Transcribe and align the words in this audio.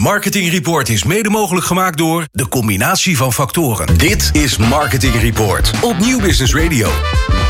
Marketing 0.00 0.50
Report 0.50 0.88
is 0.88 1.04
mede 1.04 1.30
mogelijk 1.30 1.66
gemaakt 1.66 1.98
door 1.98 2.26
de 2.32 2.48
combinatie 2.48 3.16
van 3.16 3.32
factoren. 3.32 3.98
Dit 3.98 4.30
is 4.32 4.56
Marketing 4.56 5.14
Report 5.14 5.72
op 5.82 5.98
Nieuw 5.98 6.20
Business 6.20 6.54
Radio. 6.54 6.88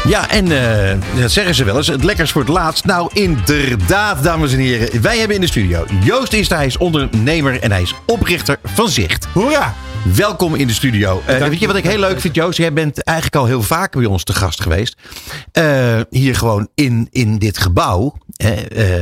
Ja, 0.06 0.30
en 0.30 0.52
eh, 0.52 0.98
dat 1.20 1.30
zeggen 1.30 1.54
ze 1.54 1.64
wel 1.64 1.76
eens. 1.76 1.86
Het 1.86 2.04
lekkers 2.04 2.32
voor 2.32 2.40
het 2.40 2.50
laatst. 2.50 2.84
Nou, 2.84 3.10
inderdaad, 3.12 4.22
dames 4.22 4.52
en 4.52 4.58
heren. 4.58 5.02
Wij 5.02 5.18
hebben 5.18 5.36
in 5.36 5.40
de 5.40 5.46
studio 5.46 5.84
Joost 6.02 6.32
is 6.32 6.48
hij 6.48 6.66
is 6.66 6.76
ondernemer 6.76 7.60
en 7.60 7.70
hij 7.70 7.82
is 7.82 7.94
oprichter 8.06 8.58
van 8.64 8.88
Zicht. 8.88 9.26
Hoera! 9.32 9.74
Welkom 10.14 10.54
in 10.54 10.66
de 10.66 10.72
studio. 10.72 11.22
Eh, 11.26 11.38
weet 11.38 11.58
je 11.58 11.66
wat 11.66 11.76
ik 11.76 11.84
heel 11.84 11.98
leuk 11.98 12.20
vind, 12.20 12.34
Joost? 12.34 12.58
Jij 12.58 12.72
bent 12.72 13.02
eigenlijk 13.02 13.36
al 13.36 13.46
heel 13.46 13.62
vaak 13.62 13.92
bij 13.92 14.04
ons 14.04 14.24
te 14.24 14.32
gast 14.32 14.60
geweest. 14.60 14.96
Eh, 15.52 16.00
hier 16.10 16.36
gewoon 16.36 16.68
in, 16.74 17.08
in 17.10 17.38
dit 17.38 17.58
gebouw 17.58 18.14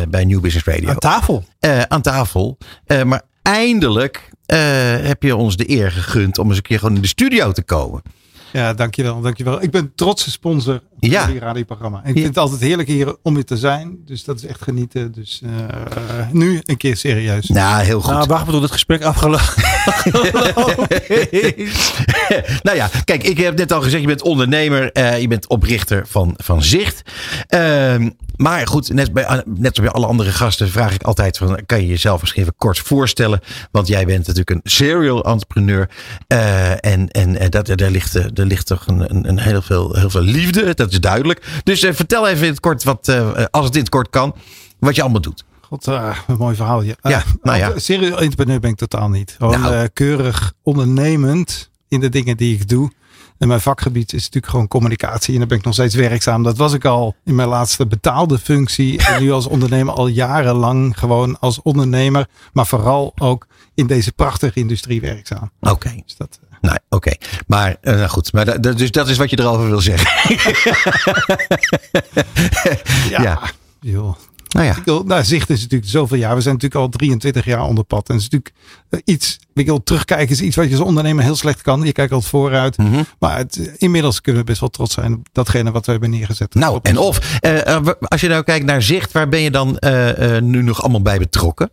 bij 0.09 0.25
New 0.25 0.41
Business 0.41 0.67
Radio. 0.67 0.89
Aan 0.89 0.99
tafel. 0.99 1.45
Eh, 1.59 1.83
aan 1.83 2.03
tafel. 2.03 2.59
Eh, 2.87 3.03
maar 3.03 3.23
eindelijk 3.49 4.31
eh, 4.47 4.59
heb 5.01 5.23
je 5.23 5.37
ons 5.37 5.57
de 5.57 5.71
eer 5.71 5.93
gegund 5.93 6.39
om 6.39 6.49
eens 6.49 6.57
een 6.57 6.63
keer 6.63 6.79
gewoon 6.79 6.95
in 6.95 7.03
de 7.03 7.09
studio 7.09 7.53
te 7.53 7.63
komen. 7.63 8.03
Ja, 8.53 8.75
dankjewel, 8.75 9.21
dankjewel. 9.21 9.63
Ik 9.63 9.71
ben 9.71 9.93
trotse 9.95 10.31
sponsor 10.31 10.81
Ja. 11.01 11.27
jullie 11.27 11.41
radioprogramma. 11.41 12.01
En 12.03 12.09
ik 12.09 12.15
vind 12.15 12.27
het 12.27 12.39
altijd 12.39 12.61
heerlijk 12.61 12.89
hier 12.89 13.17
om 13.23 13.35
hier 13.35 13.45
te 13.45 13.57
zijn. 13.57 13.99
Dus 14.05 14.25
dat 14.25 14.37
is 14.37 14.47
echt 14.47 14.63
genieten. 14.63 15.13
Dus 15.13 15.41
eh, 15.45 15.51
nu 16.33 16.61
een 16.65 16.77
keer 16.77 16.97
serieus. 16.97 17.49
Nou, 17.49 17.85
heel 17.85 18.01
goed. 18.01 18.13
Nou, 18.13 18.27
wacht 18.27 18.45
maar 18.45 18.53
tot 18.53 18.63
het 18.63 18.73
gesprek 18.73 19.03
afgelopen 19.03 19.47
nou 22.63 22.77
ja, 22.77 22.91
kijk, 23.05 23.23
ik 23.23 23.39
heb 23.39 23.57
net 23.57 23.73
al 23.73 23.83
gezegd, 23.83 24.01
je 24.01 24.09
bent 24.09 24.23
ondernemer, 24.23 24.93
eh, 24.93 25.21
je 25.21 25.29
bent 25.29 25.49
oprichter 25.49 26.07
van, 26.07 26.35
van 26.37 26.63
Zicht. 26.63 27.03
Ehm, 27.47 28.11
maar 28.37 28.67
goed, 28.67 28.93
net, 28.93 29.13
bij, 29.13 29.43
net 29.47 29.71
als 29.71 29.87
bij 29.87 29.91
alle 29.91 30.07
andere 30.07 30.31
gasten 30.31 30.69
vraag 30.69 30.95
ik 30.95 31.03
altijd 31.03 31.39
van, 31.39 31.61
kan 31.67 31.81
je 31.81 31.87
jezelf 31.87 32.21
misschien 32.21 32.43
even 32.43 32.55
kort 32.57 32.79
voorstellen? 32.79 33.41
Want 33.71 33.89
jij 33.89 34.05
bent 34.05 34.19
natuurlijk 34.19 34.51
een 34.51 34.61
serial 34.65 35.25
entrepreneur. 35.25 35.89
eh, 36.27 36.71
en 36.71 37.09
en 37.09 37.51
dat, 37.51 37.67
daar, 37.67 37.91
ligt, 37.91 38.35
daar 38.37 38.47
ligt 38.47 38.67
toch 38.67 38.87
een, 38.87 39.11
een, 39.11 39.29
een 39.29 39.39
heel, 39.39 39.63
veel, 39.63 39.95
heel 39.95 40.11
veel 40.11 40.21
liefde, 40.21 40.75
dat 40.75 40.88
is 40.93 41.01
duidelijk. 41.01 41.61
Dus 41.65 41.83
eh, 41.83 41.93
vertel 41.95 42.29
even 42.29 42.45
in 42.45 42.51
het 42.51 42.61
kort, 42.61 42.85
wat, 42.85 43.09
eh, 43.09 43.45
als 43.51 43.65
het 43.65 43.75
in 43.75 43.81
het 43.81 43.91
kort 43.91 44.11
kan, 44.11 44.35
wat 44.79 44.95
je 44.95 45.03
allemaal 45.03 45.21
doet. 45.21 45.45
God, 45.61 45.87
eh, 45.87 46.19
een 46.27 46.37
mooi 46.37 46.57
verhaal. 46.57 46.83
Ja, 46.83 46.95
Ja, 47.03 47.23
nou 47.43 47.59
ja. 47.59 47.73
Serieel 47.79 48.21
entrepreneur 48.21 48.61
ben 48.61 48.71
ik 48.71 48.77
totaal 48.77 49.09
niet. 49.09 49.35
Gewoon 49.39 49.61
Nou. 49.61 49.89
keurig 49.89 50.53
ondernemend 50.63 51.71
in 51.89 52.01
de 52.01 52.09
dingen 52.09 52.37
die 52.37 52.55
ik 52.55 52.69
doe. 52.69 52.93
En 53.39 53.49
mijn 53.49 53.61
vakgebied 53.61 54.13
is 54.13 54.23
natuurlijk 54.25 54.53
gewoon 54.53 54.69
communicatie. 54.69 55.33
En 55.33 55.39
daar 55.39 55.49
ben 55.49 55.59
ik 55.59 55.65
nog 55.65 55.75
steeds 55.75 55.95
werkzaam. 55.95 56.43
Dat 56.43 56.57
was 56.57 56.73
ik 56.73 56.85
al 56.85 57.15
in 57.25 57.35
mijn 57.35 57.49
laatste 57.49 57.87
betaalde 57.87 58.39
functie. 58.39 59.07
En 59.07 59.23
nu 59.23 59.31
als 59.33 59.47
ondernemer 59.47 59.95
al 59.95 60.07
jarenlang 60.07 60.99
gewoon 60.99 61.39
als 61.41 61.63
ondernemer. 61.63 62.27
Maar 62.53 62.67
vooral 62.67 63.13
ook 63.17 63.47
in 63.75 63.87
deze 63.87 64.13
prachtige 64.13 64.59
industrie 64.59 65.01
werkzaam. 65.01 65.51
Oké. 65.61 66.01
Dus 66.07 66.17
dat, 66.17 66.41
eh, 66.61 66.69
Nou, 66.71 66.79
oké. 66.89 67.13
Maar 67.47 67.77
eh, 67.81 67.95
nou 67.95 68.09
goed, 68.09 68.33
maar 68.33 68.45
da- 68.45 68.59
da- 68.59 68.73
dus 68.73 68.91
dat 68.91 69.09
is 69.09 69.17
wat 69.17 69.31
je 69.31 69.39
erover 69.41 69.69
wil 69.69 69.81
zeggen. 69.81 70.11
ja, 73.11 73.21
Ja. 73.23 73.41
joh. 73.81 74.15
nou 74.49 74.67
ja. 74.67 74.77
Wil- 74.85 75.03
Nou, 75.05 75.25
zicht 75.25 75.51
is 75.51 75.61
natuurlijk 75.61 75.91
zoveel 75.91 76.17
jaar. 76.19 76.35
We 76.35 76.41
zijn 76.41 76.55
natuurlijk 76.55 76.81
al 76.83 76.89
23 76.89 77.45
jaar 77.45 77.63
onder 77.63 77.85
pad. 77.85 78.09
En 78.09 78.15
het 78.15 78.23
is 78.25 78.29
natuurlijk 78.31 78.55
eh, 78.91 79.01
iets, 79.15 79.39
ik 79.55 79.67
wil 79.67 79.83
terugkijken, 79.83 80.29
is 80.29 80.41
iets 80.41 80.57
wat 80.57 80.69
je 80.71 80.77
als 80.77 80.85
ondernemer 80.85 81.25
heel 81.25 81.37
slecht 81.37 81.63
kan. 81.63 81.83
Je 81.83 81.93
kijkt 81.93 82.13
altijd 82.13 82.31
vooruit. 82.31 82.77
Mhm. 82.77 83.03
Maar 83.19 83.37
het, 83.37 83.57
inmiddels 83.77 84.21
kunnen 84.21 84.41
we 84.43 84.47
best 84.49 84.61
wel 84.61 84.69
trots 84.69 84.95
zijn 84.95 85.13
op 85.15 85.27
datgene 85.33 85.71
wat 85.71 85.87
we 85.87 85.91
hebben 85.93 86.11
neergezet. 86.11 86.55
Nou, 86.55 86.79
en 86.83 86.99
of. 86.99 87.39
eh, 87.41 87.67
eh, 87.77 87.87
als 88.01 88.21
je 88.21 88.29
nou 88.29 88.43
kijkt 88.43 88.67
naar 88.67 88.83
zicht, 88.83 89.13
waar 89.13 89.29
ben 89.29 89.41
je 89.41 89.51
dan 89.51 89.79
eh, 89.79 90.37
eh, 90.37 90.43
nu 90.43 90.63
nog 90.63 90.81
allemaal 90.83 91.03
bij 91.03 91.19
betrokken? 91.19 91.71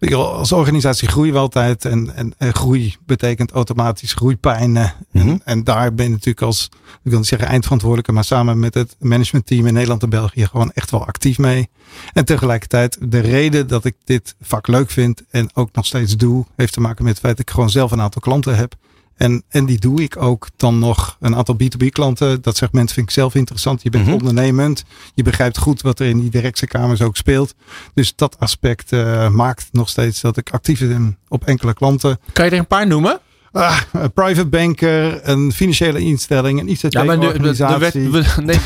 Als 0.00 0.52
organisatie 0.52 1.08
groeien 1.08 1.32
we 1.32 1.38
altijd. 1.38 1.84
En, 1.84 2.14
en, 2.14 2.34
en 2.38 2.54
groei 2.54 2.96
betekent 3.06 3.50
automatisch 3.52 4.12
groeipijn. 4.12 4.76
eh, 4.76 4.90
Mhm. 5.12 5.28
en, 5.28 5.40
en 5.44 5.64
daar 5.64 5.94
ben 5.94 6.04
je 6.04 6.10
natuurlijk 6.10 6.42
als, 6.42 6.68
ik 7.04 7.10
wil 7.10 7.18
niet 7.18 7.26
zeggen 7.28 7.48
eindverantwoordelijke, 7.48 8.12
maar 8.12 8.24
samen 8.24 8.58
met 8.58 8.74
het 8.74 8.96
managementteam 8.98 9.66
in 9.66 9.72
Nederland 9.74 10.02
en 10.02 10.10
België 10.10 10.46
gewoon 10.46 10.70
echt 10.72 10.90
wel 10.90 11.06
actief 11.06 11.38
mee. 11.38 11.68
En 12.12 12.24
tegelijkertijd, 12.24 12.98
de 13.00 13.18
reden 13.20 13.66
dat 13.66 13.84
ik 13.84 13.94
dit 14.04 14.34
vak 14.40 14.66
leuk 14.66 14.90
vind 14.90 15.22
en 15.30 15.50
ook 15.54 15.68
nog 15.72 15.86
steeds 15.86 16.16
doe, 16.16 16.44
heeft 16.56 16.72
te 16.72 16.80
maken 16.80 17.04
met 17.04 17.12
het 17.12 17.22
feit 17.22 17.36
dat 17.36 17.46
ik 17.48 17.52
gewoon 17.54 17.70
zelf 17.70 17.90
een 17.90 18.00
aantal 18.00 18.20
klanten 18.22 18.56
heb. 18.56 18.74
En, 19.18 19.42
en 19.48 19.66
die 19.66 19.78
doe 19.78 20.02
ik 20.02 20.16
ook 20.22 20.48
dan 20.56 20.78
nog 20.78 21.16
een 21.20 21.36
aantal 21.36 21.56
B2B 21.62 21.86
klanten. 21.88 22.42
Dat 22.42 22.56
segment 22.56 22.92
vind 22.92 23.06
ik 23.06 23.12
zelf 23.12 23.34
interessant. 23.34 23.82
Je 23.82 23.90
bent 23.90 24.04
Mhm. 24.04 24.14
ondernemend. 24.14 24.84
Je 25.14 25.22
begrijpt 25.22 25.58
goed 25.58 25.82
wat 25.82 26.00
er 26.00 26.06
in 26.06 26.20
die 26.20 26.30
directe 26.30 26.66
kamers 26.66 27.02
ook 27.02 27.16
speelt. 27.16 27.54
Dus 27.94 28.14
dat 28.16 28.38
aspect 28.38 28.92
eh, 28.92 29.30
maakt 29.30 29.68
nog 29.72 29.88
steeds 29.88 30.20
dat 30.20 30.36
ik 30.36 30.50
actief 30.50 30.78
ben 30.80 31.18
op 31.28 31.44
enkele 31.44 31.74
klanten. 31.74 32.18
Kan 32.32 32.44
je 32.44 32.50
er 32.50 32.58
een 32.58 32.66
paar 32.66 32.86
noemen? 32.86 33.20
Ah, 33.52 33.80
een 33.92 34.12
private 34.12 34.46
banker, 34.46 35.28
een 35.28 35.52
financiële 35.52 36.00
instelling, 36.00 36.60
een 36.60 36.68
ICT-organisatie. 36.68 38.10
de, 38.10 38.22
de, 38.22 38.42
nee, 38.42 38.58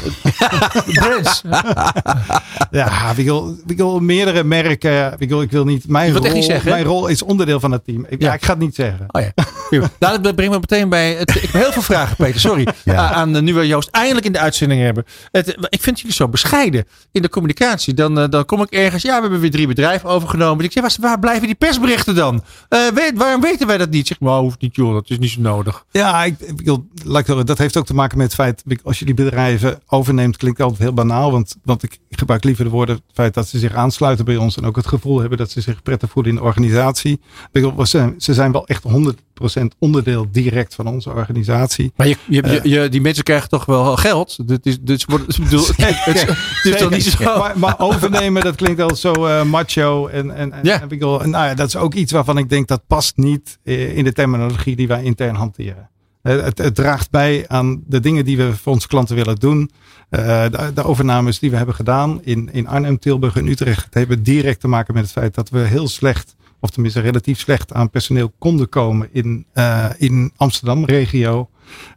de 0.86 0.92
brands. 0.92 1.42
Ja, 2.70 3.12
ik 3.16 3.24
wil, 3.24 3.56
ik 3.66 3.76
wil 3.76 4.00
meerdere 4.00 4.44
merken. 4.44 5.14
Ik 5.18 5.28
wil, 5.28 5.42
ik 5.42 5.50
wil 5.50 5.64
niet. 5.64 5.88
Mijn 5.88 6.12
rol, 6.12 6.32
niet 6.32 6.44
zeggen? 6.44 6.70
mijn 6.70 6.84
rol 6.84 7.06
is 7.06 7.22
onderdeel 7.22 7.60
van 7.60 7.70
het 7.72 7.84
team. 7.84 8.06
Ik, 8.08 8.20
ja. 8.20 8.26
Ja. 8.26 8.34
ik 8.34 8.44
ga 8.44 8.50
het 8.50 8.58
niet 8.58 8.74
zeggen. 8.74 9.04
Oh 9.08 9.22
ja. 9.22 9.32
Nou, 9.98 10.20
dat 10.20 10.34
brengt 10.34 10.52
me 10.52 10.58
meteen 10.60 10.88
bij. 10.88 11.14
Het, 11.14 11.34
ik 11.34 11.40
heb 11.42 11.52
heel 11.62 11.72
veel 11.72 11.82
vragen, 11.82 12.16
Peter. 12.16 12.40
Sorry. 12.40 12.66
Ja. 12.84 13.12
Aan 13.12 13.32
de 13.32 13.42
nieuwe 13.42 13.66
Joost 13.66 13.88
eindelijk 13.90 14.26
in 14.26 14.32
de 14.32 14.38
uitzending 14.38 14.80
hebben. 14.82 15.04
Het, 15.30 15.56
ik 15.68 15.82
vind 15.82 16.00
jullie 16.00 16.14
zo 16.14 16.28
bescheiden 16.28 16.84
in 17.12 17.22
de 17.22 17.28
communicatie. 17.28 17.94
Dan, 17.94 18.18
eh, 18.18 18.28
dan 18.28 18.44
kom 18.44 18.62
ik 18.62 18.70
ergens. 18.70 19.02
Ja, 19.02 19.14
we 19.14 19.20
hebben 19.20 19.40
weer 19.40 19.50
drie 19.50 19.66
bedrijven 19.66 20.08
overgenomen. 20.08 20.64
Ik 20.64 20.72
zeg, 20.72 20.82
waar, 20.82 20.96
waar 21.00 21.18
blijven 21.18 21.46
die 21.46 21.54
persberichten 21.54 22.14
dan? 22.14 22.44
Eh, 22.68 22.80
weet, 22.94 23.12
waarom 23.14 23.40
weten 23.40 23.66
wij 23.66 23.78
dat 23.78 23.90
niet? 23.90 24.00
Ik 24.00 24.06
Zeg, 24.06 24.20
maar 24.20 24.38
hoeft 24.38 24.60
niet, 24.60 24.71
joh. 24.76 24.92
Dat 24.92 25.10
is 25.10 25.18
niet 25.18 25.30
zo 25.30 25.40
nodig. 25.40 25.84
Ja, 25.90 26.24
ik, 26.24 26.40
ik 26.40 27.46
dat 27.46 27.58
heeft 27.58 27.76
ook 27.76 27.86
te 27.86 27.94
maken 27.94 28.18
met 28.18 28.26
het 28.26 28.34
feit, 28.34 28.64
als 28.82 28.98
je 28.98 29.04
die 29.04 29.14
bedrijven 29.14 29.80
overneemt, 29.86 30.36
klinkt 30.36 30.60
altijd 30.60 30.80
heel 30.80 30.92
banaal. 30.92 31.32
Want, 31.32 31.56
want 31.64 31.82
ik 31.82 31.98
gebruik 32.10 32.44
liever 32.44 32.64
de 32.64 32.70
woorden, 32.70 32.94
het 32.94 33.04
feit 33.14 33.34
dat 33.34 33.48
ze 33.48 33.58
zich 33.58 33.74
aansluiten 33.74 34.24
bij 34.24 34.36
ons 34.36 34.56
en 34.56 34.64
ook 34.64 34.76
het 34.76 34.86
gevoel 34.86 35.20
hebben 35.20 35.38
dat 35.38 35.50
ze 35.50 35.60
zich 35.60 35.82
prettig 35.82 36.10
voelen 36.10 36.32
in 36.32 36.38
de 36.38 36.44
organisatie. 36.44 37.20
Ze, 37.82 38.14
zijn 38.18 38.52
wel 38.52 38.66
echt 38.66 38.84
100% 38.88 38.92
onderdeel 39.78 40.26
direct 40.32 40.74
van 40.74 40.86
onze 40.86 41.10
organisatie. 41.10 41.92
Maar 41.96 42.08
je, 42.08 42.16
je, 42.28 42.42
je, 42.62 42.68
je- 42.68 42.88
die 42.88 43.00
mensen 43.00 43.24
krijgen 43.24 43.48
toch 43.48 43.64
wel 43.64 43.96
geld? 43.96 44.48
Dit 44.48 44.66
is, 44.66 44.80
dit 44.80 45.04
wordt- 45.04 45.38
bedoel, 45.42 45.66
het, 45.76 46.78
toch 46.78 46.90
niet 46.90 47.02
zo. 47.04 47.38
Maar, 47.38 47.58
maar 47.58 47.74
overnemen, 47.78 48.42
dat 48.42 48.54
klinkt 48.54 48.80
al 48.80 48.96
zo 48.96 49.12
eh, 49.26 49.44
macho. 49.44 50.06
En, 50.06 50.34
en, 50.36 50.52
Ja. 50.62 50.80
en 50.82 50.98
nou 50.98 51.30
ja, 51.30 51.54
dat 51.54 51.66
is 51.68 51.76
ook 51.76 51.94
iets 51.94 52.12
waarvan 52.12 52.38
ik 52.38 52.48
denk 52.48 52.68
dat 52.68 52.82
past 52.86 53.16
niet 53.16 53.58
eh, 53.64 53.96
in 53.96 54.04
de 54.04 54.12
terminologie 54.12 54.76
die 54.76 54.88
wij 54.88 55.02
intern 55.02 55.34
hanteren. 55.34 55.90
Eh, 56.22 56.40
Het, 56.42 56.58
het 56.58 56.74
draagt 56.74 57.10
bij 57.10 57.44
aan 57.48 57.82
de 57.86 58.00
dingen 58.00 58.24
die 58.24 58.36
we 58.36 58.52
voor 58.56 58.72
onze 58.72 58.88
klanten 58.88 59.16
willen 59.16 59.36
doen. 59.36 59.70
Eh, 60.08 60.20
de, 60.50 60.70
de 60.74 60.84
overnames 60.84 61.38
die 61.38 61.50
we 61.50 61.56
hebben 61.56 61.74
gedaan 61.74 62.20
in, 62.24 62.48
in 62.52 62.66
Arnhem, 62.68 62.98
Tilburg 62.98 63.36
en 63.36 63.46
Utrecht. 63.48 63.86
Hebben 63.94 64.22
direct 64.22 64.60
te 64.60 64.68
maken 64.68 64.94
met 64.94 65.02
het 65.02 65.12
feit 65.12 65.34
dat 65.34 65.48
we 65.48 65.58
heel 65.58 65.88
slecht, 65.88 66.34
of 66.62 66.70
tenminste 66.70 67.00
relatief 67.00 67.40
slecht 67.40 67.72
aan 67.72 67.90
personeel 67.90 68.32
konden 68.38 68.68
komen 68.68 69.08
in, 69.12 69.46
eh, 69.52 69.86
in 69.98 70.32
Amsterdam 70.36 70.84
regio. 70.84 71.48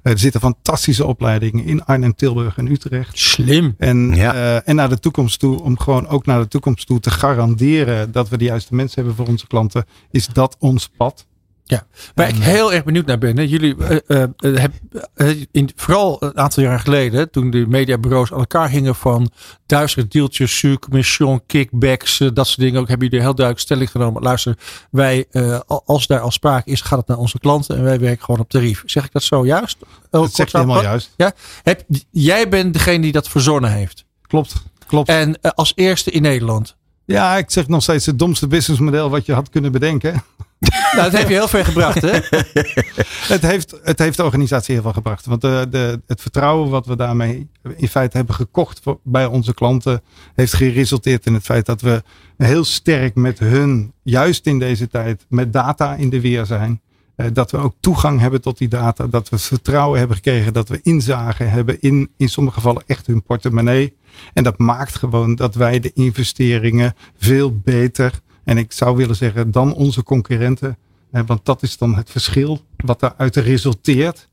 Eh, 0.02 0.12
er 0.12 0.20
zitten 0.20 0.42
fantastische 0.42 1.06
opleidingen 1.06 1.66
in 1.66 1.86
Arnhem, 1.86 2.16
Tilburg 2.16 2.58
en 2.58 2.72
Utrecht. 2.72 3.18
Slim. 3.20 3.76
En, 3.78 4.16
Ja. 4.16 4.34
eh, 4.34 4.70
en 4.70 4.76
naar 4.76 4.90
de 4.90 5.00
toekomst 5.00 5.40
toe, 5.40 5.62
om 5.62 5.80
gewoon 5.80 6.08
ook 6.08 6.26
naar 6.26 6.40
de 6.40 6.48
toekomst 6.48 6.88
toe 6.88 7.00
te 7.00 7.10
garanderen 7.12 8.12
dat 8.12 8.30
we 8.30 8.38
de 8.38 8.44
juiste 8.46 8.76
mensen 8.76 8.96
hebben 8.96 9.16
voor 9.16 9.28
onze 9.34 9.48
klanten, 9.48 9.86
is 10.12 10.28
dat 10.28 10.56
ons 10.60 10.90
pad. 10.98 11.26
Ja, 11.68 11.86
waar 12.16 12.30
ik 12.30 12.36
heel 12.36 12.74
erg 12.74 12.84
benieuwd 12.84 13.06
naar 13.06 13.18
ben. 13.18 13.38
Hè. 13.38 13.44
Jullie 13.44 13.76
eh, 13.78 13.98
eh, 14.08 14.24
eh, 14.38 14.56
heb, 14.62 14.72
eh, 15.14 15.30
in, 15.52 15.70
vooral 15.76 16.18
een 16.24 16.38
aantal 16.38 16.64
jaar 16.64 16.80
geleden, 16.80 17.32
toen 17.32 17.50
de 17.50 17.66
mediabureaus 17.68 18.32
aan 18.34 18.40
elkaar 18.40 18.70
hingen 18.70 18.96
van 18.96 19.30
duizend 19.66 20.12
deeltjes, 20.12 20.58
submission, 20.58 21.42
kickbacks, 21.46 22.20
eh, 22.20 22.30
dat 22.34 22.48
soort 22.48 22.60
dingen. 22.60 22.80
Ook 22.82 22.88
hebben 22.88 23.08
jullie 23.08 23.24
heel 23.24 23.36
duidelijk 23.36 23.66
stelling 23.66 23.92
genomen. 23.92 24.22
Luister, 24.22 24.58
wij, 24.92 25.26
eh, 25.32 25.60
al- 25.68 25.84
als 25.86 26.08
daar 26.08 26.20
al 26.20 26.32
sprake 26.32 26.72
is, 26.72 26.82
gaat 26.82 27.00
het 27.00 27.08
naar 27.08 27.18
onze 27.18 27.40
klanten 27.40 27.78
en 27.78 27.84
wij 27.84 28.00
werken 28.00 28.24
gewoon 28.26 28.40
op 28.42 28.50
tarief. 28.50 28.84
Zeg 28.86 29.06
ik 29.06 29.12
dat 29.12 29.24
zojuist? 29.24 29.78
Oh, 29.82 30.22
Dat 30.22 30.34
zeg 30.34 30.52
helemaal 30.52 30.82
juist. 30.82 31.14
Ja? 31.18 31.32
Heb, 31.64 31.84
jij 32.12 32.50
bent 32.50 32.74
degene 32.74 33.02
die 33.02 33.12
dat 33.12 33.28
verzonnen 33.30 33.72
heeft. 33.72 34.06
Klopt, 34.22 34.54
klopt. 34.88 35.10
En 35.10 35.42
eh, 35.42 35.52
als 35.52 35.72
eerste 35.76 36.12
in 36.12 36.22
Nederland. 36.22 36.76
Ja, 37.06 37.38
ik 37.38 37.52
zeg 37.52 37.68
nog 37.68 37.82
steeds 37.84 38.06
het 38.06 38.20
domste 38.20 38.48
businessmodel 38.48 39.10
wat 39.10 39.26
je 39.26 39.34
had 39.34 39.50
kunnen 39.50 39.72
bedenken. 39.72 40.24
Nou, 40.96 41.12
dat 41.12 41.20
heb 41.20 41.28
je 41.28 41.34
heel 41.34 41.48
ver 41.48 41.66
gebracht, 41.66 42.02
hè? 42.02 42.12
het, 43.36 43.42
heeft, 43.42 43.76
het 43.84 44.00
heeft 44.00 44.18
de 44.18 44.24
organisatie 44.24 44.74
heel 44.74 44.84
veel 44.84 44.94
gebracht. 44.94 45.26
Want 45.26 45.42
de, 45.42 45.68
de, 45.70 46.02
het 46.08 46.22
vertrouwen 46.22 46.70
wat 46.70 46.86
we 46.86 46.96
daarmee 46.96 47.50
in 47.76 47.88
feite 47.88 48.18
hebben 48.18 48.36
gekocht 48.36 48.82
bij 49.04 49.26
onze 49.26 49.54
klanten, 49.54 50.02
heeft 50.36 50.54
geresulteerd 50.54 51.26
in 51.26 51.34
het 51.34 51.44
feit 51.44 51.66
dat 51.66 51.82
we 51.82 52.04
heel 52.38 52.64
sterk 52.64 53.16
met 53.16 53.40
hun, 53.40 53.94
juist 54.04 54.46
in 54.46 54.60
deze 54.60 54.88
tijd, 54.88 55.26
met 55.30 55.54
data 55.54 55.96
in 55.96 56.10
de 56.10 56.22
weer 56.22 56.46
zijn. 56.46 56.82
Eh, 57.16 57.28
dat 57.34 57.52
we 57.52 57.58
ook 57.58 57.76
toegang 57.80 58.20
hebben 58.20 58.42
tot 58.42 58.58
die 58.58 58.68
data. 58.68 59.08
Dat 59.08 59.30
we 59.30 59.38
vertrouwen 59.38 59.98
hebben 60.00 60.16
gekregen. 60.16 60.54
Dat 60.54 60.70
we 60.70 60.80
inzagen 60.84 61.50
hebben 61.50 61.82
in, 61.82 62.10
in 62.18 62.30
sommige 62.30 62.56
gevallen 62.56 62.84
echt 62.86 63.08
hun 63.08 63.24
portemonnee. 63.24 63.96
En 64.34 64.44
dat 64.44 64.58
maakt 64.58 64.96
gewoon 64.96 65.36
dat 65.36 65.56
wij 65.56 65.80
de 65.80 65.92
investeringen 65.94 66.96
veel 67.18 67.58
beter 67.58 68.20
En 68.46 68.58
ik 68.58 68.72
zou 68.72 68.96
willen 68.96 69.16
zeggen, 69.16 69.52
dan 69.52 69.74
onze 69.74 70.04
concurrenten. 70.04 70.78
want 71.10 71.46
dat 71.46 71.64
is 71.64 71.78
dan 71.78 71.96
het 71.96 72.10
verschil 72.10 72.66
wat 72.78 73.00
daaruit 73.00 73.36
resulteert. 73.36 74.28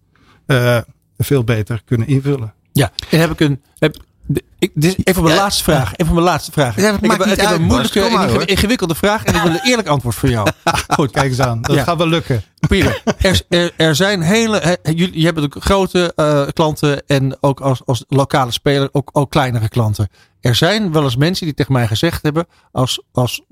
Uh, 0.46 0.78
veel 1.18 1.44
beter 1.44 1.82
kunnen 1.84 2.06
invullen. 2.06 2.54
Ja, 2.72 2.92
en 3.10 3.20
heb 3.20 3.30
ik 3.30 3.40
een. 3.40 3.62
Heb, 3.78 3.96
ik, 4.58 4.70
dit 4.74 4.98
is 4.98 5.04
even 5.04 5.22
mijn 5.22 5.36
laatste 5.36 5.62
vraag. 5.62 5.96
Even 5.96 6.12
mijn 6.12 6.26
laatste 6.26 6.52
vraag. 6.52 6.76
Ja, 6.76 6.98
ik 7.00 7.10
heb, 7.10 7.26
ik 7.26 7.40
heb 7.40 7.50
een 7.50 7.62
moeilijke, 7.62 8.42
ingewikkelde 8.44 8.94
vraag 8.94 9.24
en 9.24 9.34
ik 9.34 9.42
wil 9.42 9.50
een 9.50 9.60
eerlijk 9.64 9.88
antwoord 9.88 10.14
voor 10.14 10.28
jou. 10.28 10.48
Goed, 10.96 11.10
kijk 11.10 11.28
eens 11.30 11.40
aan. 11.40 11.62
Dat 11.62 11.78
gaat 11.78 11.96
wel 11.96 12.08
lukken. 12.08 12.42
Prima. 12.68 12.94
Er, 13.18 13.42
er, 13.48 13.72
er 13.76 13.94
zijn 13.94 14.20
hele. 14.20 14.78
jullie 14.82 15.18
je 15.18 15.24
hebben 15.24 15.44
ook 15.44 15.56
grote 15.58 16.12
uh, 16.16 16.42
klanten 16.52 17.06
en 17.06 17.36
ook 17.40 17.60
als, 17.60 17.82
als 17.84 18.04
lokale 18.08 18.50
speler 18.50 18.88
ook, 18.92 19.10
ook 19.12 19.30
kleinere 19.30 19.68
klanten. 19.68 20.08
Er 20.42 20.54
zijn 20.54 20.92
wel 20.92 21.02
eens 21.02 21.16
mensen 21.16 21.46
die 21.46 21.54
tegen 21.54 21.72
mij 21.72 21.86
gezegd 21.86 22.22
hebben: 22.22 22.46
als, 22.72 23.02
als 23.12 23.42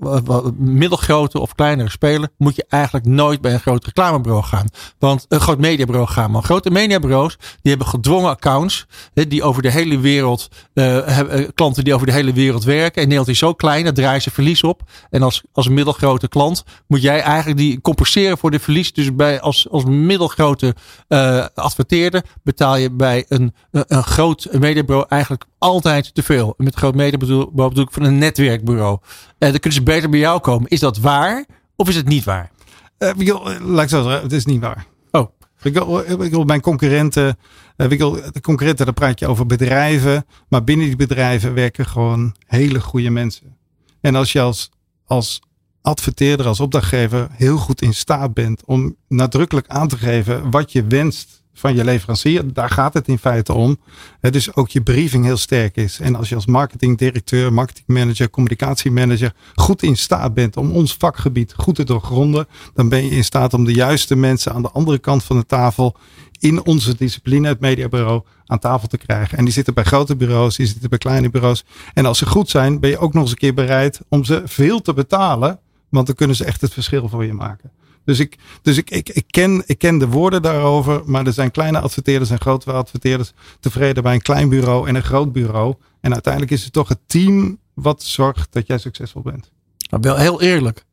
middelgrote 0.57 1.39
of 1.39 1.55
kleinere 1.55 1.89
speler 1.89 2.29
moet 2.37 2.55
je 2.55 2.65
eigenlijk 2.69 3.05
nooit 3.05 3.41
bij 3.41 3.53
een 3.53 3.59
groot 3.59 3.85
reclamebureau 3.85 4.43
gaan. 4.43 4.67
Want 4.99 5.25
een 5.29 5.39
groot 5.39 5.57
mediabureau 5.57 6.07
gaan. 6.07 6.31
Want 6.31 6.45
grote 6.45 6.71
mediabureaus 6.71 7.37
die 7.37 7.71
hebben 7.71 7.87
gedwongen 7.87 8.29
accounts 8.29 8.87
die 9.13 9.43
over 9.43 9.61
de 9.61 9.71
hele 9.71 9.99
wereld, 9.99 10.47
uh, 10.73 11.05
hebben, 11.05 11.53
klanten 11.53 11.83
die 11.83 11.93
over 11.93 12.05
de 12.05 12.13
hele 12.13 12.33
wereld 12.33 12.63
werken. 12.63 13.01
En 13.01 13.07
Nederland 13.07 13.27
is 13.27 13.39
zo 13.39 13.53
klein, 13.53 13.83
daar 13.83 13.93
draaien 13.93 14.21
ze 14.21 14.31
verlies 14.31 14.63
op. 14.63 14.81
En 15.09 15.21
als, 15.21 15.41
als 15.53 15.69
middelgrote 15.69 16.27
klant 16.27 16.63
moet 16.87 17.01
jij 17.01 17.21
eigenlijk 17.21 17.57
die 17.57 17.81
compenseren 17.81 18.37
voor 18.37 18.51
de 18.51 18.59
verlies. 18.59 18.93
Dus 18.93 19.15
bij, 19.15 19.41
als, 19.41 19.69
als 19.69 19.83
middelgrote 19.83 20.75
uh, 21.07 21.45
adverteerder 21.55 22.23
betaal 22.43 22.75
je 22.75 22.91
bij 22.91 23.25
een, 23.27 23.53
een 23.71 24.03
groot 24.03 24.47
mediabureau 24.51 25.05
eigenlijk 25.09 25.45
altijd 25.57 26.15
te 26.15 26.23
veel. 26.23 26.53
Met 26.57 26.75
groot 26.81 26.95
mediabureau 26.95 27.51
bedoel 27.53 27.83
ik 27.83 27.91
van 27.91 28.03
een 28.03 28.17
netwerkbureau. 28.17 28.99
En 29.37 29.49
dan 29.51 29.59
kunnen 29.59 29.79
ze 29.79 29.83
beter 29.83 30.09
bij 30.09 30.19
jou 30.19 30.39
komen. 30.39 30.69
Is 30.69 30.79
dat 30.79 30.97
waar 30.97 31.45
of 31.75 31.89
is 31.89 31.95
het 31.95 32.07
niet 32.07 32.23
waar? 32.23 32.51
Uh, 32.99 33.35
laat 33.59 33.83
ik 33.83 33.89
zo 33.89 34.03
zeggen, 34.03 34.21
het 34.21 34.31
is 34.31 34.45
niet 34.45 34.61
waar. 34.61 34.85
Oh. 35.11 35.29
Ik 35.61 35.73
wil, 35.73 35.99
ik 36.23 36.31
wil 36.31 36.43
mijn 36.43 36.61
concurrenten, 36.61 37.37
ik 37.77 37.97
wil, 37.97 38.11
de 38.31 38.41
concurrenten, 38.41 38.85
daar 38.85 38.93
praat 38.93 39.19
je 39.19 39.27
over 39.27 39.45
bedrijven. 39.45 40.25
Maar 40.49 40.63
binnen 40.63 40.85
die 40.85 40.95
bedrijven 40.95 41.53
werken 41.53 41.85
gewoon 41.85 42.35
hele 42.45 42.79
goede 42.79 43.09
mensen. 43.09 43.57
En 44.01 44.15
als 44.15 44.31
je 44.31 44.41
als, 44.41 44.69
als 45.05 45.41
adverteerder, 45.81 46.45
als 46.45 46.59
opdrachtgever 46.59 47.27
heel 47.31 47.57
goed 47.57 47.81
in 47.81 47.93
staat 47.93 48.33
bent 48.33 48.65
om 48.65 48.95
nadrukkelijk 49.07 49.67
aan 49.67 49.87
te 49.87 49.97
geven 49.97 50.51
wat 50.51 50.71
je 50.71 50.83
wenst 50.83 51.40
van 51.53 51.75
je 51.75 51.83
leverancier. 51.83 52.53
Daar 52.53 52.69
gaat 52.69 52.93
het 52.93 53.07
in 53.07 53.17
feite 53.17 53.53
om. 53.53 53.77
Dus 54.19 54.55
ook 54.55 54.69
je 54.69 54.81
briefing 54.81 55.25
heel 55.25 55.37
sterk 55.37 55.75
is. 55.75 55.99
En 55.99 56.15
als 56.15 56.29
je 56.29 56.35
als 56.35 56.45
marketingdirecteur, 56.45 57.53
marketingmanager, 57.53 58.29
communicatiemanager 58.29 59.33
goed 59.55 59.83
in 59.83 59.97
staat 59.97 60.33
bent 60.33 60.57
om 60.57 60.71
ons 60.71 60.95
vakgebied 60.99 61.53
goed 61.57 61.75
te 61.75 61.83
doorgronden, 61.83 62.47
dan 62.73 62.89
ben 62.89 63.05
je 63.05 63.11
in 63.11 63.23
staat 63.23 63.53
om 63.53 63.65
de 63.65 63.73
juiste 63.73 64.15
mensen 64.15 64.53
aan 64.53 64.61
de 64.61 64.71
andere 64.71 64.99
kant 64.99 65.23
van 65.23 65.37
de 65.37 65.45
tafel 65.45 65.95
in 66.39 66.65
onze 66.65 66.95
discipline, 66.95 67.47
het 67.47 67.59
mediabureau, 67.59 68.21
aan 68.45 68.59
tafel 68.59 68.87
te 68.87 68.97
krijgen. 68.97 69.37
En 69.37 69.43
die 69.43 69.53
zitten 69.53 69.73
bij 69.73 69.83
grote 69.83 70.15
bureaus, 70.15 70.55
die 70.55 70.65
zitten 70.65 70.89
bij 70.89 70.97
kleine 70.97 71.29
bureaus. 71.29 71.63
En 71.93 72.05
als 72.05 72.17
ze 72.17 72.25
goed 72.25 72.49
zijn, 72.49 72.79
ben 72.79 72.89
je 72.89 72.97
ook 72.97 73.13
nog 73.13 73.21
eens 73.21 73.31
een 73.31 73.37
keer 73.37 73.53
bereid 73.53 74.01
om 74.09 74.23
ze 74.23 74.41
veel 74.45 74.81
te 74.81 74.93
betalen. 74.93 75.59
Want 75.89 76.05
dan 76.05 76.15
kunnen 76.15 76.35
ze 76.35 76.45
echt 76.45 76.61
het 76.61 76.73
verschil 76.73 77.09
voor 77.09 77.25
je 77.25 77.33
maken. 77.33 77.71
Dus, 78.05 78.19
ik, 78.19 78.37
dus 78.61 78.77
ik, 78.77 78.89
ik, 78.89 79.09
ik, 79.09 79.25
ken, 79.27 79.63
ik 79.65 79.77
ken 79.77 79.97
de 79.97 80.07
woorden 80.07 80.41
daarover. 80.41 81.01
Maar 81.05 81.25
er 81.25 81.33
zijn 81.33 81.51
kleine 81.51 81.79
adverteerders 81.79 82.29
en 82.29 82.41
grote 82.41 82.71
adverteerders 82.71 83.33
tevreden 83.59 84.03
bij 84.03 84.13
een 84.13 84.21
klein 84.21 84.49
bureau 84.49 84.87
en 84.87 84.95
een 84.95 85.03
groot 85.03 85.31
bureau. 85.31 85.75
En 86.01 86.13
uiteindelijk 86.13 86.53
is 86.53 86.63
het 86.63 86.73
toch 86.73 86.87
het 86.87 86.99
team 87.05 87.59
wat 87.73 88.03
zorgt 88.03 88.53
dat 88.53 88.67
jij 88.67 88.77
succesvol 88.77 89.21
bent. 89.21 89.51
Maar 89.89 89.99
wel 89.99 90.17
heel 90.17 90.41
eerlijk. 90.41 90.85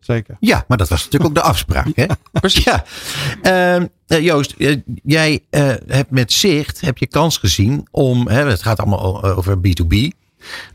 Zeker. 0.00 0.36
Ja, 0.40 0.64
maar 0.68 0.78
dat 0.78 0.88
was 0.88 1.04
natuurlijk 1.04 1.30
ook 1.30 1.44
de 1.44 1.50
afspraak. 1.52 1.88
Hè? 1.94 2.06
Precies. 2.32 2.64
Ja. 2.64 2.84
Uh, 4.06 4.20
Joost, 4.20 4.54
uh, 4.58 4.76
jij 5.02 5.44
uh, 5.50 5.72
hebt 5.86 6.10
met 6.10 6.32
Zicht 6.32 6.80
heb 6.80 6.98
je 6.98 7.06
kans 7.06 7.36
gezien 7.36 7.86
om, 7.90 8.28
hè, 8.28 8.46
het 8.46 8.62
gaat 8.62 8.78
allemaal 8.78 9.22
over 9.22 9.56
B2B, 9.56 10.08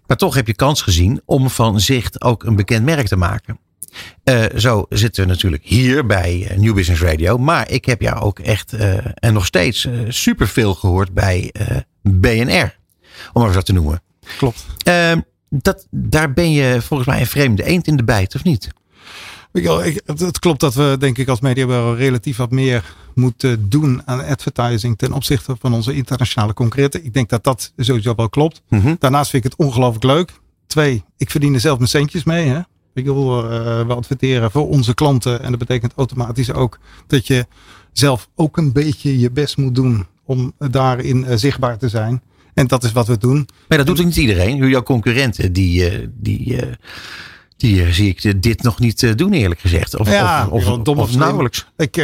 maar 0.08 0.18
toch 0.18 0.36
heb 0.36 0.48
je 0.48 0.56
kans 0.56 0.82
gezien 0.82 1.22
om 1.26 1.50
van 1.50 1.80
Zicht 1.80 2.22
ook 2.22 2.44
een 2.44 2.56
bekend 2.56 2.86
merk 2.86 3.08
te 3.08 3.16
maken. 3.16 3.60
Uh, 4.24 4.46
zo 4.56 4.86
zitten 4.90 5.24
we 5.24 5.30
natuurlijk 5.30 5.64
hier 5.66 6.06
bij 6.06 6.48
uh, 6.52 6.58
New 6.58 6.74
Business 6.74 7.02
Radio. 7.02 7.38
Maar 7.38 7.72
ik 7.72 7.86
heb 7.86 8.02
jou 8.02 8.20
ook 8.20 8.40
echt 8.40 8.74
uh, 8.74 8.98
en 9.14 9.34
nog 9.34 9.46
steeds 9.46 9.88
superveel 10.08 10.74
gehoord 10.74 11.14
bij 11.14 11.54
BNR. 12.02 12.76
Om 13.34 13.42
maar 13.42 13.54
zo 13.54 13.62
te 13.62 13.74
noemen. 13.74 14.02
Klopt. 14.38 14.66
Ehm, 14.84 15.20
dat, 15.50 15.88
daar 15.90 16.34
ben 16.34 16.52
je 16.52 16.82
volgens 16.82 17.10
mij 17.10 17.20
een 17.20 17.28
vreemde 17.28 17.64
eend 17.64 17.88
in 17.88 17.98
de 17.98 18.04
bijt, 18.04 18.36
of 18.36 18.44
niet? 18.44 18.70
Ik, 19.54 20.02
het 20.06 20.40
klopt 20.40 20.60
dat 20.60 20.74
we 20.74 20.96
denk 21.00 21.18
ik 21.18 21.28
als 21.28 21.40
mediabureau 21.40 21.98
relatief 21.98 22.38
wat 22.38 22.52
meer 22.52 22.96
moeten 23.16 23.70
doen 23.70 24.02
aan 24.06 24.26
advertising 24.26 24.98
ten 24.98 25.12
opzichte 25.12 25.56
van 25.60 25.74
onze 25.74 25.94
internationale 25.94 26.54
concurrenten. 26.54 27.06
Ik 27.06 27.14
denk 27.14 27.30
dat 27.30 27.44
dat 27.44 27.74
sowieso 27.78 28.16
wel 28.16 28.30
klopt. 28.30 28.62
Mm 28.70 28.80
-hmm. 28.80 28.96
Daarnaast 29.00 29.30
vind 29.30 29.46
ik 29.46 29.52
het 29.52 29.68
ongelooflijk 29.68 30.04
leuk. 30.04 30.32
Twee, 30.68 31.04
ik 31.18 31.30
verdien 31.30 31.54
er 31.54 31.60
zelf 31.60 31.78
mijn 31.78 31.90
centjes 31.90 32.24
mee. 32.24 32.48
Hè? 32.48 32.60
Ik 32.94 33.04
wil 33.04 33.44
uh, 33.44 33.88
we 33.88 33.94
adverteren 33.94 34.52
voor 34.52 34.70
onze 34.70 34.94
klanten. 34.94 35.42
En 35.42 35.50
dat 35.50 35.60
betekent 35.60 35.94
automatisch 35.96 36.54
ook 36.54 36.80
dat 37.08 37.28
je 37.28 37.46
zelf 37.92 38.30
ook 38.36 38.58
een 38.58 38.72
beetje 38.72 39.20
je 39.20 39.32
best 39.32 39.58
moet 39.58 39.76
doen 39.76 40.06
om 40.26 40.54
daarin 40.58 41.26
uh, 41.28 41.36
zichtbaar 41.36 41.78
te 41.78 41.90
zijn. 41.90 42.22
En 42.54 42.68
dat 42.68 42.84
is 42.84 42.92
wat 42.92 43.08
we 43.08 43.18
doen. 43.18 43.48
Maar 43.68 43.78
dat 43.78 43.88
doet 43.88 44.00
ook 44.00 44.06
niet 44.06 44.16
iedereen. 44.16 44.68
Jouw 44.68 44.84
concurrenten, 44.84 45.54
die, 45.54 45.92
uh, 45.92 46.08
die, 46.14 46.60
die 47.58 47.94
zie 47.94 48.10
ik 48.10 48.42
dit 48.42 48.64
nog 48.64 48.80
niet 48.80 49.18
doen 49.18 49.34
eerlijk 49.34 49.60
gezegd. 49.60 49.98
Of, 49.98 50.10
ja, 50.10 50.48
of, 50.50 50.68
of, 50.68 50.78
dom 50.84 51.00
of 51.00 51.16
nauwelijks. 51.16 51.68
Ik 51.78 51.96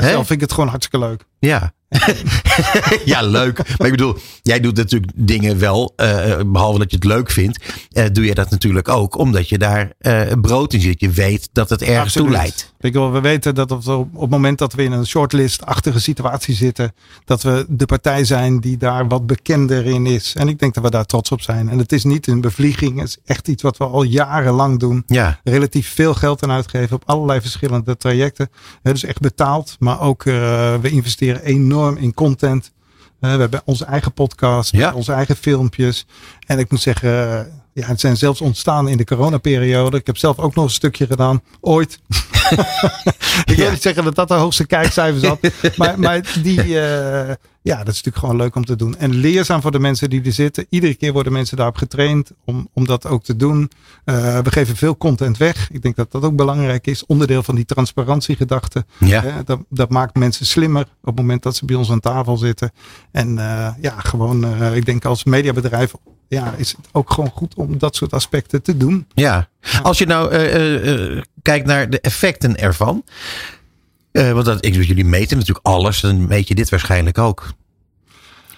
zelf 0.00 0.26
vind 0.26 0.30
ik 0.30 0.40
het 0.40 0.52
gewoon 0.52 0.68
hartstikke 0.68 1.06
leuk. 1.06 1.24
Ja, 1.44 1.72
ja, 3.04 3.22
leuk. 3.22 3.56
Maar 3.78 3.86
ik 3.86 3.92
bedoel, 3.92 4.16
jij 4.42 4.60
doet 4.60 4.76
natuurlijk 4.76 5.12
dingen 5.14 5.58
wel, 5.58 5.92
uh, 5.96 6.40
behalve 6.46 6.78
dat 6.78 6.90
je 6.90 6.96
het 6.96 7.04
leuk 7.04 7.30
vindt, 7.30 7.58
uh, 7.92 8.04
doe 8.12 8.24
je 8.24 8.34
dat 8.34 8.50
natuurlijk 8.50 8.88
ook 8.88 9.18
omdat 9.18 9.48
je 9.48 9.58
daar 9.58 9.92
uh, 10.00 10.22
brood 10.40 10.72
in 10.72 10.80
zit. 10.80 11.00
Je 11.00 11.10
weet 11.10 11.48
dat 11.52 11.70
het 11.70 11.82
ergens 11.82 12.12
toe 12.12 12.30
leidt. 12.30 12.72
We 12.78 13.20
weten 13.20 13.54
dat 13.54 13.70
op, 13.70 13.88
op 13.88 14.20
het 14.20 14.30
moment 14.30 14.58
dat 14.58 14.72
we 14.72 14.82
in 14.82 14.92
een 14.92 15.06
shortlist-achtige 15.06 16.00
situatie 16.00 16.54
zitten, 16.54 16.92
dat 17.24 17.42
we 17.42 17.66
de 17.68 17.86
partij 17.86 18.24
zijn 18.24 18.60
die 18.60 18.76
daar 18.76 19.08
wat 19.08 19.26
bekender 19.26 19.86
in 19.86 20.06
is. 20.06 20.34
En 20.34 20.48
ik 20.48 20.58
denk 20.58 20.74
dat 20.74 20.84
we 20.84 20.90
daar 20.90 21.04
trots 21.04 21.30
op 21.30 21.40
zijn. 21.40 21.68
En 21.68 21.78
het 21.78 21.92
is 21.92 22.04
niet 22.04 22.26
een 22.26 22.40
bevlieging, 22.40 22.98
het 22.98 23.08
is 23.08 23.18
echt 23.24 23.48
iets 23.48 23.62
wat 23.62 23.76
we 23.76 23.84
al 23.84 24.02
jarenlang 24.02 24.80
doen. 24.80 25.02
Ja. 25.06 25.40
Relatief 25.44 25.94
veel 25.94 26.14
geld 26.14 26.42
aan 26.42 26.50
uitgeven 26.50 26.96
op 26.96 27.02
allerlei 27.06 27.40
verschillende 27.40 27.96
trajecten. 27.96 28.48
Dus 28.82 29.04
echt 29.04 29.20
betaald, 29.20 29.76
maar 29.78 30.00
ook 30.00 30.22
we 30.22 30.90
investeren 30.90 31.33
enorm 31.42 31.96
in 31.96 32.14
content. 32.14 32.72
we 33.18 33.26
hebben 33.26 33.62
onze 33.64 33.84
eigen 33.84 34.12
podcast, 34.12 34.72
ja. 34.72 34.94
onze 34.94 35.12
eigen 35.12 35.36
filmpjes. 35.36 36.06
En 36.46 36.58
ik 36.58 36.70
moet 36.70 36.80
zeggen, 36.80 37.63
ja, 37.74 37.86
het 37.86 38.00
zijn 38.00 38.16
zelfs 38.16 38.40
ontstaan 38.40 38.88
in 38.88 38.96
de 38.96 39.04
coronaperiode. 39.04 39.96
Ik 39.96 40.06
heb 40.06 40.16
zelf 40.16 40.38
ook 40.38 40.54
nog 40.54 40.64
een 40.64 40.70
stukje 40.70 41.06
gedaan, 41.06 41.42
ooit. 41.60 42.00
ik 43.44 43.56
wil 43.56 43.64
ja. 43.64 43.70
niet 43.70 43.82
zeggen 43.82 44.04
dat 44.04 44.14
dat 44.14 44.28
de 44.28 44.34
hoogste 44.34 44.66
kijkcijfers 44.66 45.24
had. 45.30 45.38
maar, 45.76 45.98
maar 45.98 46.32
die, 46.42 46.66
uh, 46.66 47.32
ja, 47.62 47.76
dat 47.76 47.88
is 47.88 48.02
natuurlijk 48.02 48.16
gewoon 48.16 48.36
leuk 48.36 48.54
om 48.54 48.64
te 48.64 48.76
doen. 48.76 48.96
En 48.96 49.14
leerzaam 49.14 49.60
voor 49.60 49.70
de 49.70 49.78
mensen 49.78 50.10
die 50.10 50.22
er 50.24 50.32
zitten. 50.32 50.66
Iedere 50.68 50.94
keer 50.94 51.12
worden 51.12 51.32
mensen 51.32 51.56
daarop 51.56 51.76
getraind 51.76 52.30
om, 52.44 52.68
om 52.72 52.86
dat 52.86 53.06
ook 53.06 53.24
te 53.24 53.36
doen. 53.36 53.70
Uh, 54.04 54.38
we 54.38 54.50
geven 54.50 54.76
veel 54.76 54.96
content 54.96 55.36
weg. 55.36 55.70
Ik 55.70 55.82
denk 55.82 55.96
dat 55.96 56.12
dat 56.12 56.22
ook 56.22 56.36
belangrijk 56.36 56.86
is. 56.86 57.06
Onderdeel 57.06 57.42
van 57.42 57.54
die 57.54 57.64
transparantiegedachte. 57.64 58.84
Ja. 58.98 59.24
Uh, 59.24 59.34
dat, 59.44 59.60
dat 59.68 59.90
maakt 59.90 60.16
mensen 60.16 60.46
slimmer 60.46 60.82
op 60.82 61.06
het 61.06 61.16
moment 61.16 61.42
dat 61.42 61.56
ze 61.56 61.64
bij 61.64 61.76
ons 61.76 61.90
aan 61.90 62.00
tafel 62.00 62.36
zitten. 62.36 62.72
En 63.10 63.34
ja, 63.80 63.94
gewoon, 63.96 64.62
ik 64.74 64.86
denk 64.86 65.04
als 65.04 65.24
mediabedrijf 65.24 65.94
ja, 66.34 66.54
is 66.56 66.70
het 66.70 66.88
ook 66.92 67.12
gewoon 67.12 67.30
goed 67.30 67.54
om 67.54 67.78
dat 67.78 67.96
soort 67.96 68.12
aspecten 68.12 68.62
te 68.62 68.76
doen. 68.76 69.06
Ja, 69.14 69.48
als 69.82 69.98
je 69.98 70.06
nou 70.06 70.34
uh, 70.34 71.14
uh, 71.14 71.22
kijkt 71.42 71.66
naar 71.66 71.90
de 71.90 72.00
effecten 72.00 72.56
ervan. 72.56 73.04
Uh, 74.12 74.32
want 74.32 74.44
dat, 74.44 74.64
ik, 74.64 74.74
jullie 74.74 75.04
meten 75.04 75.38
natuurlijk 75.38 75.66
alles. 75.66 76.00
Dan 76.00 76.26
meet 76.26 76.48
je 76.48 76.54
dit 76.54 76.68
waarschijnlijk 76.68 77.18
ook. 77.18 77.52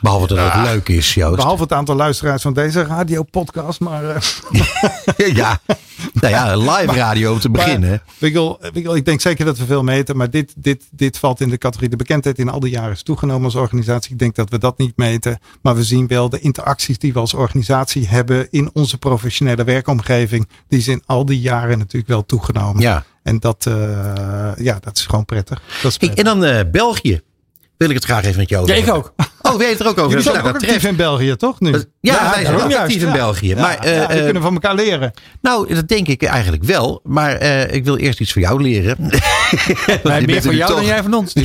Behalve 0.01 0.27
dat 0.27 0.53
het 0.53 0.63
leuk 0.63 0.89
is, 0.89 1.15
Joost. 1.15 1.37
Behalve 1.37 1.63
het 1.63 1.73
aantal 1.73 1.97
luisteraars 1.97 2.43
van 2.43 2.53
deze 2.53 2.85
radiopodcast. 2.85 3.81
Maar, 3.81 4.05
uh... 4.05 4.17
ja, 5.41 5.61
nou 6.13 6.35
ja, 6.35 6.57
live 6.57 6.95
radio 6.95 7.33
om 7.33 7.39
te 7.39 7.51
beginnen. 7.51 8.03
Wiggle, 8.19 8.59
ik 8.73 9.05
denk 9.05 9.21
zeker 9.21 9.45
dat 9.45 9.59
we 9.59 9.65
veel 9.65 9.83
meten. 9.83 10.17
Maar 10.17 10.31
dit, 10.31 10.53
dit, 10.57 10.85
dit 10.91 11.19
valt 11.19 11.41
in 11.41 11.49
de 11.49 11.59
categorie. 11.59 11.91
De 11.91 11.97
bekendheid 11.97 12.39
in 12.39 12.49
al 12.49 12.61
die 12.61 12.71
jaren 12.71 12.93
is 12.93 13.03
toegenomen 13.03 13.45
als 13.45 13.55
organisatie. 13.55 14.13
Ik 14.13 14.19
denk 14.19 14.35
dat 14.35 14.51
we 14.51 14.59
dat 14.59 14.79
niet 14.79 14.97
meten. 14.97 15.39
Maar 15.63 15.75
we 15.75 15.85
zien 15.85 16.07
wel 16.07 16.29
de 16.29 16.41
interacties 16.41 16.99
die 16.99 17.13
we 17.13 17.19
als 17.19 17.35
organisatie 17.35 18.07
hebben 18.09 18.49
in 18.51 18.71
onze 18.73 18.99
professionele 18.99 19.65
werkomgeving. 19.65 20.49
Die 20.69 20.81
zijn 20.81 21.03
al 21.07 21.25
die 21.25 21.41
jaren 21.41 21.79
natuurlijk 21.79 22.09
wel 22.09 22.27
toegenomen. 22.27 22.83
Ja. 22.83 23.05
En 23.23 23.39
dat, 23.39 23.65
uh, 23.69 23.75
ja, 24.57 24.79
dat 24.81 24.97
is 24.97 25.07
gewoon 25.07 25.25
prettig. 25.25 25.63
Dat 25.83 25.91
is 25.91 25.97
prettig. 25.97 26.19
En 26.19 26.25
dan 26.25 26.45
uh, 26.45 26.61
België. 26.71 27.21
wil 27.77 27.89
ik 27.89 27.95
het 27.95 28.05
graag 28.05 28.25
even 28.25 28.39
met 28.39 28.49
jou 28.49 28.67
Ja, 28.67 28.75
ik 28.75 28.93
ook. 28.93 29.15
Oh, 29.57 29.63
wil 29.63 29.71
je 29.71 29.77
het 29.77 29.87
er 29.87 29.91
ook 29.91 29.99
over 29.99 30.11
Jullie 30.11 30.25
zijn 30.25 30.37
ook 30.37 30.43
Nou, 30.43 30.55
actief 30.55 30.85
in 30.85 30.97
België, 30.97 31.37
toch? 31.37 31.61
Nu? 31.61 31.71
treft- 31.71 31.87
Ja, 32.01 32.31
wij 32.35 32.45
zijn 32.45 32.61
ook 32.61 32.75
actief 32.75 33.01
in 33.03 33.07
ja. 33.07 33.13
België. 33.13 33.49
Ja, 33.49 33.61
maar, 33.61 33.89
ja, 33.89 34.07
we 34.07 34.15
eh, 34.15 34.25
kunnen 34.25 34.43
van 34.43 34.53
elkaar 34.53 34.75
leren. 34.75 35.13
nou, 35.41 35.75
dat 35.75 35.89
denk 35.89 36.09
ik 36.09 36.23
eigenlijk 36.23 36.65
wel. 36.65 37.01
Maar 37.05 37.33
eh, 37.33 37.75
ik 37.75 37.85
wil 37.85 37.97
eerst 37.97 38.21
iets 38.21 38.33
van 38.33 38.43
jou 38.43 38.63
leren. 38.63 38.97
Meer 40.03 40.37
er 40.37 40.43
van 40.43 40.57
jou 40.57 40.71
toch. 40.71 40.79
dan 40.79 40.87
jij 40.87 41.03
van 41.03 41.15
ons 41.15 41.33
eh, 41.35 41.45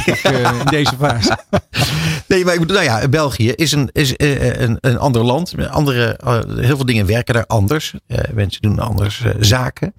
in 0.60 0.66
deze 0.70 0.94
fase. 1.00 1.38
Nee, 2.28 2.46
maar 2.46 2.54
ik 2.54 2.60
bedoel, 2.60 2.76
nou 2.84 2.88
ja, 3.02 3.08
België 3.08 3.52
is 3.52 3.72
een, 3.72 3.90
is, 3.92 4.14
een, 4.18 4.78
een 4.82 4.98
ander 4.98 5.24
land. 5.24 5.54
Andere, 5.70 6.20
heel 6.58 6.76
veel 6.76 6.86
dingen 6.86 7.06
werken 7.06 7.34
daar 7.34 7.46
anders. 7.46 7.94
Mensen 8.34 8.62
doen 8.62 8.80
anders 8.80 9.24
zaken. 9.40 9.94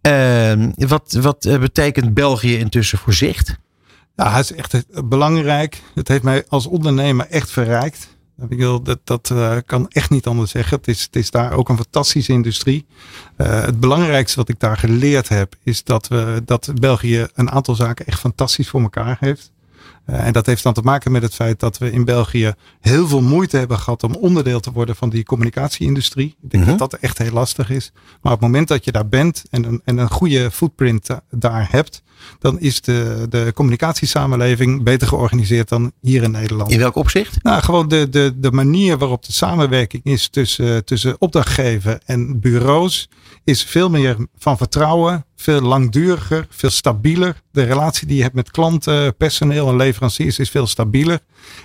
Ehm, 0.00 0.70
wat 0.76 1.18
wat 1.20 1.48
betekent 1.60 2.14
België 2.14 2.58
intussen 2.58 2.98
voor 2.98 3.14
zicht? 3.14 3.56
Ja, 4.16 4.30
het 4.32 4.50
is 4.50 4.52
echt 4.56 4.74
eh, 4.74 4.80
belangrijk. 5.04 5.82
Het 5.94 6.08
heeft 6.08 6.22
mij 6.22 6.44
als 6.48 6.66
ondernemer 6.66 7.26
echt 7.26 7.50
verrijkt. 7.50 8.14
Dat, 8.82 8.98
dat 9.04 9.30
eh, 9.30 9.56
kan 9.66 9.88
echt 9.88 10.10
niet 10.10 10.26
anders 10.26 10.50
zeggen. 10.50 10.76
Het 10.76 10.88
is, 10.88 11.02
het 11.02 11.16
is 11.16 11.30
daar 11.30 11.52
ook 11.52 11.68
een 11.68 11.76
fantastische 11.76 12.32
industrie. 12.32 12.86
Eh, 13.36 13.60
het 13.64 13.80
belangrijkste 13.80 14.36
wat 14.36 14.48
ik 14.48 14.60
daar 14.60 14.76
geleerd 14.76 15.28
heb, 15.28 15.54
is 15.62 15.84
dat, 15.84 16.08
we, 16.08 16.42
dat 16.44 16.70
België 16.74 17.26
een 17.34 17.50
aantal 17.50 17.74
zaken 17.74 18.06
echt 18.06 18.20
fantastisch 18.20 18.68
voor 18.68 18.80
elkaar 18.80 19.16
heeft. 19.20 19.52
En 20.04 20.32
dat 20.32 20.46
heeft 20.46 20.62
dan 20.62 20.72
te 20.72 20.80
maken 20.82 21.12
met 21.12 21.22
het 21.22 21.34
feit 21.34 21.60
dat 21.60 21.78
we 21.78 21.90
in 21.90 22.04
België 22.04 22.54
heel 22.80 23.08
veel 23.08 23.20
moeite 23.22 23.56
hebben 23.56 23.78
gehad 23.78 24.02
om 24.02 24.14
onderdeel 24.14 24.60
te 24.60 24.72
worden 24.72 24.96
van 24.96 25.08
die 25.10 25.24
communicatieindustrie. 25.24 26.36
Ik 26.42 26.50
denk 26.50 26.64
Mhm. 26.66 26.76
dat 26.76 26.90
dat 26.90 27.00
echt 27.00 27.18
heel 27.18 27.32
lastig 27.32 27.70
is. 27.70 27.92
Maar 27.94 28.32
op 28.32 28.40
het 28.40 28.48
moment 28.48 28.68
dat 28.68 28.84
je 28.84 28.92
daar 28.92 29.08
bent 29.08 29.44
en 29.50 29.64
een, 29.64 29.80
en 29.84 29.98
een 29.98 30.10
goede 30.10 30.50
footprint 30.50 31.06
da- 31.06 31.22
daar 31.30 31.66
hebt, 31.70 32.02
dan 32.38 32.60
is 32.60 32.80
de, 32.80 33.26
de 33.28 33.52
communicatiesamenleving 33.54 34.82
beter 34.82 35.08
georganiseerd 35.08 35.68
dan 35.68 35.92
hier 36.00 36.22
in 36.22 36.30
Nederland. 36.30 36.70
In 36.70 36.78
welk 36.78 36.94
opzicht? 36.94 37.42
Nou, 37.42 37.62
gewoon 37.62 37.88
de, 37.88 38.08
de, 38.08 38.32
de 38.36 38.52
manier 38.52 38.98
waarop 38.98 39.24
de 39.24 39.32
samenwerking 39.32 40.04
is 40.04 40.28
tussen, 40.28 40.84
tussen 40.84 41.16
opdrachtgever 41.18 42.00
en 42.04 42.40
bureaus 42.40 43.08
is 43.44 43.64
veel 43.64 43.90
meer 43.90 44.16
van 44.38 44.56
vertrouwen, 44.56 45.24
veel 45.36 45.60
langduriger, 45.60 46.46
veel 46.50 46.70
stabieler. 46.70 47.42
De 47.50 47.62
relatie 47.62 48.06
die 48.06 48.16
je 48.16 48.22
hebt 48.22 48.34
met 48.34 48.50
klanten, 48.50 49.16
personeel 49.16 49.68
en 49.68 49.76
leveranciers 49.76 50.38
is 50.38 50.50
veel 50.50 50.66
stabieler. 50.66 51.20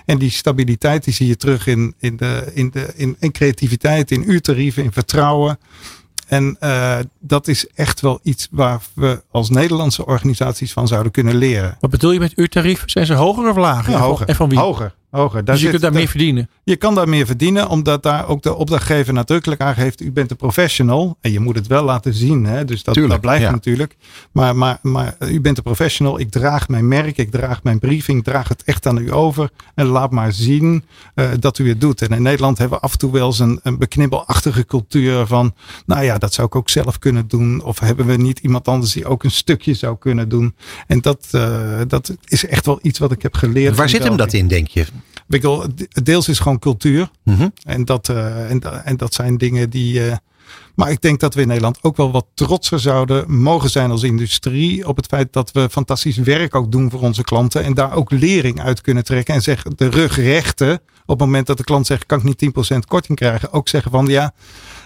En 0.06 0.18
die 0.18 0.30
stabiliteit 0.30 1.04
die 1.04 1.14
zie 1.14 1.28
je 1.28 1.36
terug 1.36 1.68
in, 1.68 1.94
in, 2.00 2.18
de, 2.18 2.52
in, 2.54 2.70
de, 2.70 2.94
in, 2.96 3.16
in 3.20 3.32
creativiteit, 3.32 4.12
in 4.12 4.32
uurtarieven, 4.32 4.84
in 4.84 4.92
vertrouwen. 4.92 5.60
En 6.32 6.58
eh, 6.60 6.98
dat 7.20 7.48
is 7.48 7.68
echt 7.68 8.02
wel 8.02 8.20
iets 8.24 8.48
waar 8.52 8.82
we 8.94 9.24
als 9.32 9.50
Nederlandse 9.50 10.06
organisaties 10.06 10.74
van 10.74 10.88
zouden 10.88 11.12
kunnen 11.12 11.36
leren. 11.36 11.78
Wat 11.80 11.90
bedoel 11.90 12.12
je 12.12 12.20
met 12.20 12.34
uurtarief? 12.36 12.84
Zijn 12.86 13.06
ze 13.06 13.14
hoger 13.14 13.50
of 13.50 13.56
lager? 13.56 13.92
Ja, 13.92 14.00
hoger. 14.00 14.28
En 14.28 14.36
van 14.36 14.50
wie? 14.50 14.60
Hoger. 14.60 14.94
Hoger. 15.12 15.46
Daar 15.46 15.56
dus 15.56 15.56
je 15.56 15.62
zit 15.62 15.70
kunt 15.70 15.82
daar 15.82 15.92
de- 15.92 15.98
meer 15.98 16.08
verdienen. 16.08 16.50
Je 16.64 16.76
kan 16.76 16.96
daar 16.96 17.10
meer 17.10 17.26
verdienen, 17.26 17.68
omdat 17.70 18.04
daar 18.04 18.28
ook 18.28 18.42
de 18.42 18.56
opdrachtgever 18.56 19.14
nadrukkelijk 19.14 19.62
aangeeft: 19.62 20.02
u 20.02 20.12
bent 20.12 20.32
een 20.32 20.38
professional. 20.38 21.18
En 21.22 21.32
je 21.32 21.40
moet 21.40 21.56
het 21.56 21.68
wel 21.68 21.84
laten 21.84 22.14
zien, 22.14 22.46
hè? 22.46 22.66
dus 22.66 22.84
dat, 22.84 22.94
Tuurlijk, 22.94 23.14
dat 23.14 23.22
blijft 23.22 23.44
ja. 23.44 23.52
natuurlijk. 23.52 23.96
Maar, 24.32 24.56
maar, 24.56 24.80
maar 24.82 25.16
u 25.20 25.42
bent 25.42 25.58
een 25.58 25.64
professional. 25.64 26.20
Ik 26.20 26.32
draag 26.32 26.68
mijn 26.68 26.88
merk, 26.88 27.18
ik 27.18 27.32
draag 27.32 27.64
mijn 27.64 27.80
briefing, 27.80 28.18
ik 28.18 28.24
draag 28.24 28.48
het 28.48 28.64
echt 28.64 28.86
aan 28.86 28.98
u 28.98 29.14
over. 29.14 29.50
En 29.76 29.86
laat 29.86 30.12
maar 30.12 30.34
zien 30.34 30.84
eh, 31.16 31.30
dat 31.40 31.58
u 31.58 31.70
het 31.70 31.82
doet. 31.82 32.02
En 32.02 32.10
in 32.10 32.22
Nederland 32.22 32.58
hebben 32.58 32.78
we 32.78 32.84
af 32.84 32.92
en 32.92 32.98
toe 32.98 33.12
wel 33.12 33.28
eens 33.28 33.40
een, 33.40 33.60
een 33.64 33.78
beknibbelachtige 33.78 34.66
cultuur 34.66 35.26
van: 35.26 35.54
nou 35.86 36.04
ja, 36.04 36.18
dat 36.18 36.34
zou 36.34 36.48
ik 36.48 36.56
ook 36.56 36.70
zelf 36.70 37.00
kunnen 37.00 37.28
doen. 37.28 37.64
Of 37.64 37.80
hebben 37.80 38.06
we 38.06 38.16
niet 38.16 38.40
iemand 38.40 38.68
anders 38.68 38.94
die 38.94 39.06
ook 39.06 39.24
een 39.24 39.32
stukje 39.32 39.74
zou 39.74 39.98
kunnen 39.98 40.30
doen? 40.30 40.56
En 40.88 41.02
dat, 41.02 41.28
eh, 41.32 41.80
dat 41.88 42.16
is 42.26 42.46
echt 42.46 42.66
wel 42.66 42.80
iets 42.82 43.00
wat 43.00 43.12
ik 43.12 43.22
heb 43.22 43.36
geleerd. 43.36 43.76
Waar 43.76 43.90
zit 43.90 44.04
hem 44.04 44.18
dat 44.18 44.34
in, 44.34 44.48
denk 44.48 44.68
je? 44.68 44.86
Ik 45.30 45.42
wil, 45.42 45.66
deels 46.04 46.28
is 46.28 46.40
gewoon 46.40 46.60
cultuur. 46.60 47.10
Mhm. 47.24 47.48
En 47.64 47.86
dat, 47.86 48.10
eh, 48.10 48.50
en, 48.50 48.60
da- 48.60 48.82
en 48.84 48.98
dat 48.98 49.14
zijn 49.14 49.38
dingen 49.38 49.70
die. 49.70 50.06
eh, 50.10 50.16
maar 50.76 50.92
ik 50.92 51.02
denk 51.02 51.20
dat 51.20 51.34
we 51.34 51.42
in 51.42 51.48
Nederland 51.48 51.78
ook 51.82 51.98
wel 51.98 52.12
wat 52.12 52.26
trotser 52.34 52.80
zouden 52.80 53.32
mogen 53.42 53.70
zijn 53.70 53.92
als 53.92 54.04
industrie. 54.04 54.88
Op 54.88 54.96
het 54.96 55.06
feit 55.06 55.34
dat 55.34 55.52
we 55.52 55.70
fantastisch 55.72 56.18
werk 56.18 56.56
ook 56.56 56.72
doen 56.72 56.90
voor 56.90 57.00
onze 57.02 57.24
klanten. 57.24 57.64
En 57.64 57.74
daar 57.74 57.94
ook 57.94 58.12
lering 58.12 58.62
uit 58.62 58.82
kunnen 58.82 59.04
trekken. 59.04 59.34
En 59.34 59.42
zeggen 59.42 59.72
de 59.76 59.90
rug 59.90 60.16
rechten. 60.16 60.74
Op 61.06 61.20
het 61.20 61.28
moment 61.28 61.48
dat 61.48 61.58
de 61.58 61.64
klant 61.64 61.86
zegt: 61.88 62.06
kan 62.06 62.18
ik 62.18 62.24
niet 62.24 62.38
10% 62.76 62.78
korting 62.88 63.18
krijgen? 63.18 63.54
Ook 63.54 63.70
zeggen 63.70 63.92
van 63.92 64.06
ja. 64.08 64.34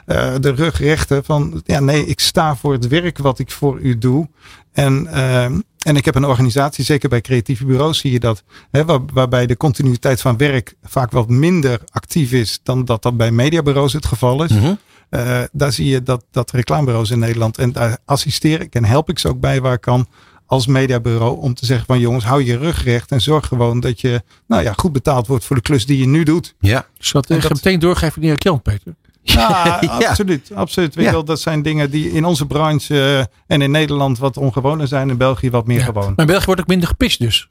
eh, 0.05 0.33
de 0.39 0.49
rug 0.51 0.79
rechten 0.79 1.23
van 1.23 1.61
ja, 1.65 1.79
nee, 1.79 2.05
ik 2.05 2.19
sta 2.19 2.55
voor 2.55 2.73
het 2.73 2.87
werk 2.87 3.17
wat 3.17 3.39
ik 3.39 3.51
voor 3.51 3.79
u 3.79 3.97
doe. 3.97 4.27
En, 4.71 5.07
ehm, 5.07 5.59
en 5.85 5.95
ik 5.95 6.05
heb 6.05 6.15
een 6.15 6.25
organisatie, 6.25 6.83
zeker 6.83 7.09
bij 7.09 7.21
creatieve 7.21 7.65
bureaus 7.65 7.97
zie 7.99 8.11
je 8.11 8.19
dat, 8.19 8.43
hè, 8.71 8.85
waar- 8.85 9.05
waarbij 9.13 9.45
de 9.45 9.57
continuïteit 9.57 10.21
van 10.21 10.37
werk 10.37 10.73
vaak 10.83 11.11
wat 11.11 11.29
minder 11.29 11.79
actief 11.91 12.31
is 12.31 12.59
dan 12.63 12.85
dat 12.85 13.01
dat 13.03 13.17
bij 13.17 13.31
mediabureaus 13.31 13.93
het 13.93 14.05
geval 14.05 14.43
is. 14.43 14.51
Mhm. 14.51 14.73
Eh, 15.09 15.41
daar 15.51 15.71
zie 15.71 15.85
je 15.87 16.03
dat, 16.03 16.25
dat 16.31 16.51
reclamebureaus 16.51 17.09
in 17.11 17.19
Nederland, 17.19 17.57
en 17.57 17.71
daar 17.71 17.97
assisteer 18.05 18.61
ik 18.61 18.75
en 18.75 18.85
help 18.85 19.09
ik 19.09 19.19
ze 19.19 19.27
ook 19.27 19.39
bij 19.39 19.61
waar 19.61 19.73
ik 19.73 19.81
kan 19.81 20.07
als 20.45 20.67
mediabureau 20.67 21.39
om 21.41 21.53
te 21.53 21.65
zeggen 21.65 21.85
van 21.85 21.99
jongens, 21.99 22.25
hou 22.25 22.43
je 22.43 22.57
rug 22.57 22.83
recht 22.83 23.11
en 23.11 23.21
zorg 23.21 23.47
gewoon 23.47 23.79
dat 23.79 24.01
je 24.01 24.21
nou 24.47 24.63
ja, 24.63 24.73
goed 24.73 24.91
betaald 24.91 25.27
wordt 25.27 25.45
voor 25.45 25.55
de 25.55 25.61
klus 25.61 25.85
die 25.85 25.97
je 25.97 26.07
nu 26.07 26.23
doet. 26.23 26.55
Ja. 26.59 26.85
Dus 26.97 27.11
dat- 27.11 27.53
meteen 27.63 27.79
doorgeven 27.79 28.21
aan 28.21 28.27
Erik 28.27 28.43
Jan, 28.43 28.61
Peter. 28.61 28.95
Ja, 29.33 29.77
Ja. 29.81 30.07
absoluut. 30.09 30.51
absoluut. 30.53 30.95
Weet 30.95 31.05
Ja. 31.05 31.21
dat 31.21 31.39
zijn 31.41 31.61
dingen 31.61 31.89
die 31.91 32.11
in 32.11 32.25
onze 32.25 32.45
branche 32.45 32.99
eh, 32.99 33.19
en 33.47 33.61
in 33.61 33.71
Nederland 33.71 34.17
wat 34.17 34.37
ongewoner 34.37 34.87
zijn, 34.87 35.09
in 35.09 35.17
België 35.17 35.49
wat 35.49 35.67
meer 35.67 35.79
Ja. 35.79 35.85
gewoon. 35.85 36.03
Maar 36.03 36.25
in 36.25 36.25
België 36.25 36.45
wordt 36.45 36.61
ook 36.61 36.67
minder 36.67 36.87
gepist 36.87 37.19
dus. 37.19 37.49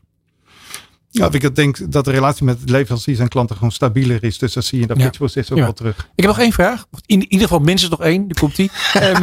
Ja, 1.10 1.28
ik 1.32 1.54
denk 1.54 1.92
dat 1.92 2.04
de 2.04 2.10
relatie 2.10 2.44
met 2.44 2.58
leveranciers 2.70 3.18
en 3.18 3.28
klanten 3.28 3.56
gewoon 3.56 3.72
stabieler 3.72 4.24
is. 4.24 4.38
Dus 4.38 4.52
dat 4.52 4.64
zie 4.64 4.76
je 4.76 4.82
in 4.82 4.88
dat 4.88 4.98
pitchproces 4.98 5.50
ook 5.52 5.58
wel 5.58 5.72
terug. 5.72 5.98
Ik 5.98 6.04
heb 6.24 6.26
nog 6.26 6.38
één 6.38 6.52
vraag. 6.52 6.86
In 7.06 7.22
ieder 7.22 7.40
geval 7.48 7.58
minstens 7.64 7.90
nog 7.90 8.00
één. 8.02 8.28
Daar 8.28 8.38
komt 8.40 8.56
die. 8.56 8.70
Ehm, 8.92 9.22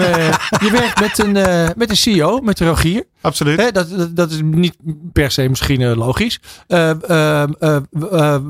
je 0.65 0.69
werkt 0.71 0.99
met 0.99 1.19
een, 1.19 1.35
eh, 1.35 1.69
met 1.75 1.89
een 1.89 1.97
CEO, 1.97 2.39
met 2.41 2.59
Rogier. 2.59 3.05
Absoluut. 3.21 3.59
Hè, 3.59 3.71
dat, 3.71 3.89
dat, 3.89 4.15
dat 4.15 4.31
is 4.31 4.39
niet 4.43 4.75
per 5.13 5.31
se 5.31 5.49
misschien 5.49 5.81
eh, 5.81 5.95
logisch. 5.95 6.39
Eh, 6.67 6.89
ehm, 6.89 7.51
eh, 7.59 7.75
eh, 8.11 8.41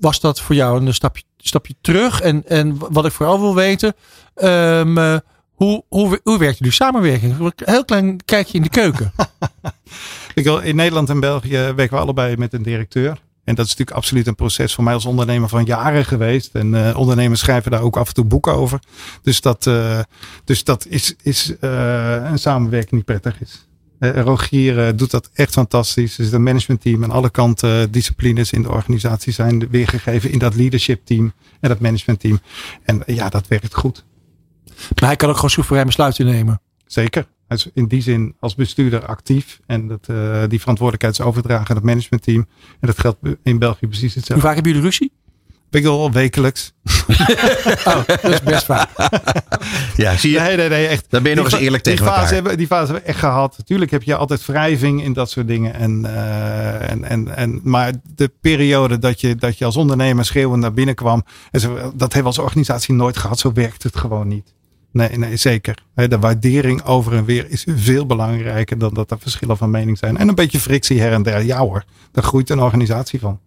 was 0.00 0.20
dat 0.20 0.40
voor 0.40 0.54
jou 0.54 0.86
een 0.86 0.94
stapje, 0.94 1.22
stapje 1.46 1.74
terug? 1.80 2.20
En, 2.20 2.42
en 2.46 2.78
wat 2.78 3.06
ik 3.06 3.12
vooral 3.12 3.40
wil 3.40 3.54
weten, 3.54 3.94
ehm, 4.34 4.98
eh, 4.98 5.16
hoe, 5.52 5.84
hoe, 5.88 6.20
hoe 6.22 6.38
werkt 6.38 6.58
jullie 6.58 6.72
samenwerking? 6.72 7.52
Heel 7.56 7.84
klein 7.84 8.24
kijkje 8.24 8.56
in 8.56 8.62
de 8.62 8.68
keuken. 8.68 9.12
In 10.62 10.76
Nederland 10.76 11.08
en 11.08 11.20
België 11.20 11.56
werken 11.56 11.96
we 11.96 12.02
allebei 12.02 12.36
met 12.36 12.52
een 12.52 12.62
directeur. 12.62 13.24
En 13.44 13.54
dat 13.54 13.64
is 13.64 13.70
natuurlijk 13.70 13.96
absoluut 13.96 14.26
een 14.26 14.34
proces 14.34 14.74
voor 14.74 14.84
mij 14.84 14.94
als 14.94 15.06
ondernemer 15.06 15.48
van 15.48 15.64
jaren 15.64 16.04
geweest. 16.04 16.54
En 16.54 16.88
eh, 16.88 16.98
ondernemers 16.98 17.40
schrijven 17.40 17.70
daar 17.70 17.82
ook 17.82 17.96
af 17.96 18.08
en 18.08 18.14
toe 18.14 18.24
boeken 18.24 18.54
over. 18.54 18.78
Dus 19.22 19.40
dat, 19.40 19.66
eh, 19.66 20.00
dus 20.44 20.64
dat 20.64 20.86
is, 20.86 21.14
is 21.22 21.52
een 21.60 22.38
samenwerking 22.38 22.90
die 22.90 23.02
prettig 23.02 23.40
is. 23.40 23.65
Eh, 23.98 24.20
Rogier 24.20 24.86
eh, 24.86 24.92
doet 24.96 25.10
dat 25.10 25.30
echt 25.34 25.52
fantastisch. 25.52 26.16
Dus 26.16 26.30
het 26.30 26.40
managementteam 26.40 27.02
en 27.02 27.10
alle 27.10 27.30
kanten 27.30 27.80
eh, 27.82 27.86
disciplines 27.90 28.52
in 28.52 28.62
de 28.62 28.70
organisatie 28.70 29.32
zijn 29.32 29.68
weergegeven 29.70 30.30
in 30.30 30.38
dat 30.38 30.54
leadership 30.54 31.00
team 31.04 31.32
en 31.60 31.68
dat 31.68 31.80
managementteam. 31.80 32.40
En 32.82 33.06
eh, 33.06 33.16
ja, 33.16 33.28
dat 33.28 33.48
werkt 33.48 33.74
goed. 33.74 34.04
Maar 35.00 35.08
hij 35.08 35.16
kan 35.16 35.28
ook 35.28 35.34
gewoon 35.34 35.50
soeverein 35.50 35.86
besluiten 35.86 36.26
nemen. 36.26 36.60
Zeker. 36.86 37.26
Hij 37.48 37.56
is 37.56 37.68
in 37.74 37.86
die 37.86 38.02
zin 38.02 38.34
als 38.40 38.54
bestuurder 38.54 39.06
actief. 39.06 39.60
En 39.66 39.88
dat, 39.88 40.06
eh, 40.08 40.42
die 40.48 40.60
verantwoordelijkheid 40.60 41.18
is 41.18 41.24
overdragen 41.24 41.68
aan 41.68 41.76
het 41.76 41.84
managementteam. 41.84 42.46
En 42.80 42.86
dat 42.86 42.98
geldt 42.98 43.18
in 43.42 43.58
België 43.58 43.86
precies 43.86 44.08
Hoe 44.12 44.18
hetzelfde. 44.18 44.44
vaak 44.46 44.54
hebben 44.54 44.72
jullie 44.72 44.86
ruzie? 44.88 45.12
Ik 45.70 45.82
wil 45.82 46.12
wekelijks. 46.12 46.72
Oh, 47.84 48.06
dat 48.06 48.24
is 48.24 48.42
best 48.42 48.64
vaak. 48.64 48.88
Ja, 49.96 50.16
zie 50.16 50.30
je? 50.30 50.40
Nee, 50.40 50.56
nee, 50.56 50.68
nee, 50.68 50.86
echt. 50.86 51.04
Dan 51.08 51.22
ben 51.22 51.30
je 51.30 51.36
nog 51.36 51.46
Die 51.46 51.54
eens 51.54 51.64
eerlijk 51.64 51.84
die 51.84 51.92
tegen 51.92 52.06
fase 52.06 52.20
elkaar. 52.20 52.34
Hebben, 52.34 52.56
die 52.56 52.66
fase 52.66 52.84
hebben 52.84 53.02
we 53.02 53.08
echt 53.08 53.18
gehad. 53.18 53.54
Natuurlijk 53.58 53.90
heb 53.90 54.02
je 54.02 54.16
altijd 54.16 54.46
wrijving 54.46 55.02
in 55.02 55.12
dat 55.12 55.30
soort 55.30 55.46
dingen. 55.46 55.74
En, 55.74 56.04
eh, 56.04 56.90
en, 56.90 57.04
en, 57.04 57.36
en, 57.36 57.60
maar 57.62 57.92
de 58.14 58.30
periode 58.40 58.98
dat 58.98 59.20
je, 59.20 59.34
dat 59.34 59.58
je 59.58 59.64
als 59.64 59.76
ondernemer 59.76 60.24
schreeuwend 60.24 60.62
naar 60.62 60.72
binnen 60.72 60.94
kwam. 60.94 61.24
En 61.50 61.60
zo, 61.60 61.74
dat 61.74 62.12
hebben 62.12 62.20
we 62.22 62.24
als 62.24 62.38
organisatie 62.38 62.94
nooit 62.94 63.16
gehad. 63.16 63.38
Zo 63.38 63.52
werkt 63.52 63.82
het 63.82 63.96
gewoon 63.96 64.28
niet. 64.28 64.54
Nee, 64.96 65.18
nee, 65.18 65.36
zeker. 65.36 65.78
De 65.94 66.18
waardering 66.18 66.84
over 66.84 67.12
en 67.12 67.24
weer 67.24 67.50
is 67.50 67.66
veel 67.68 68.06
belangrijker 68.06 68.78
dan 68.78 68.94
dat 68.94 69.10
er 69.10 69.18
verschillen 69.18 69.56
van 69.56 69.70
mening 69.70 69.98
zijn. 69.98 70.16
En 70.16 70.28
een 70.28 70.34
beetje 70.34 70.60
frictie 70.60 71.00
her 71.00 71.12
en 71.12 71.22
der. 71.22 71.44
Ja 71.44 71.58
hoor, 71.58 71.84
daar 72.12 72.24
groeit 72.24 72.50
een 72.50 72.60
organisatie 72.60 73.20
van. 73.20 73.40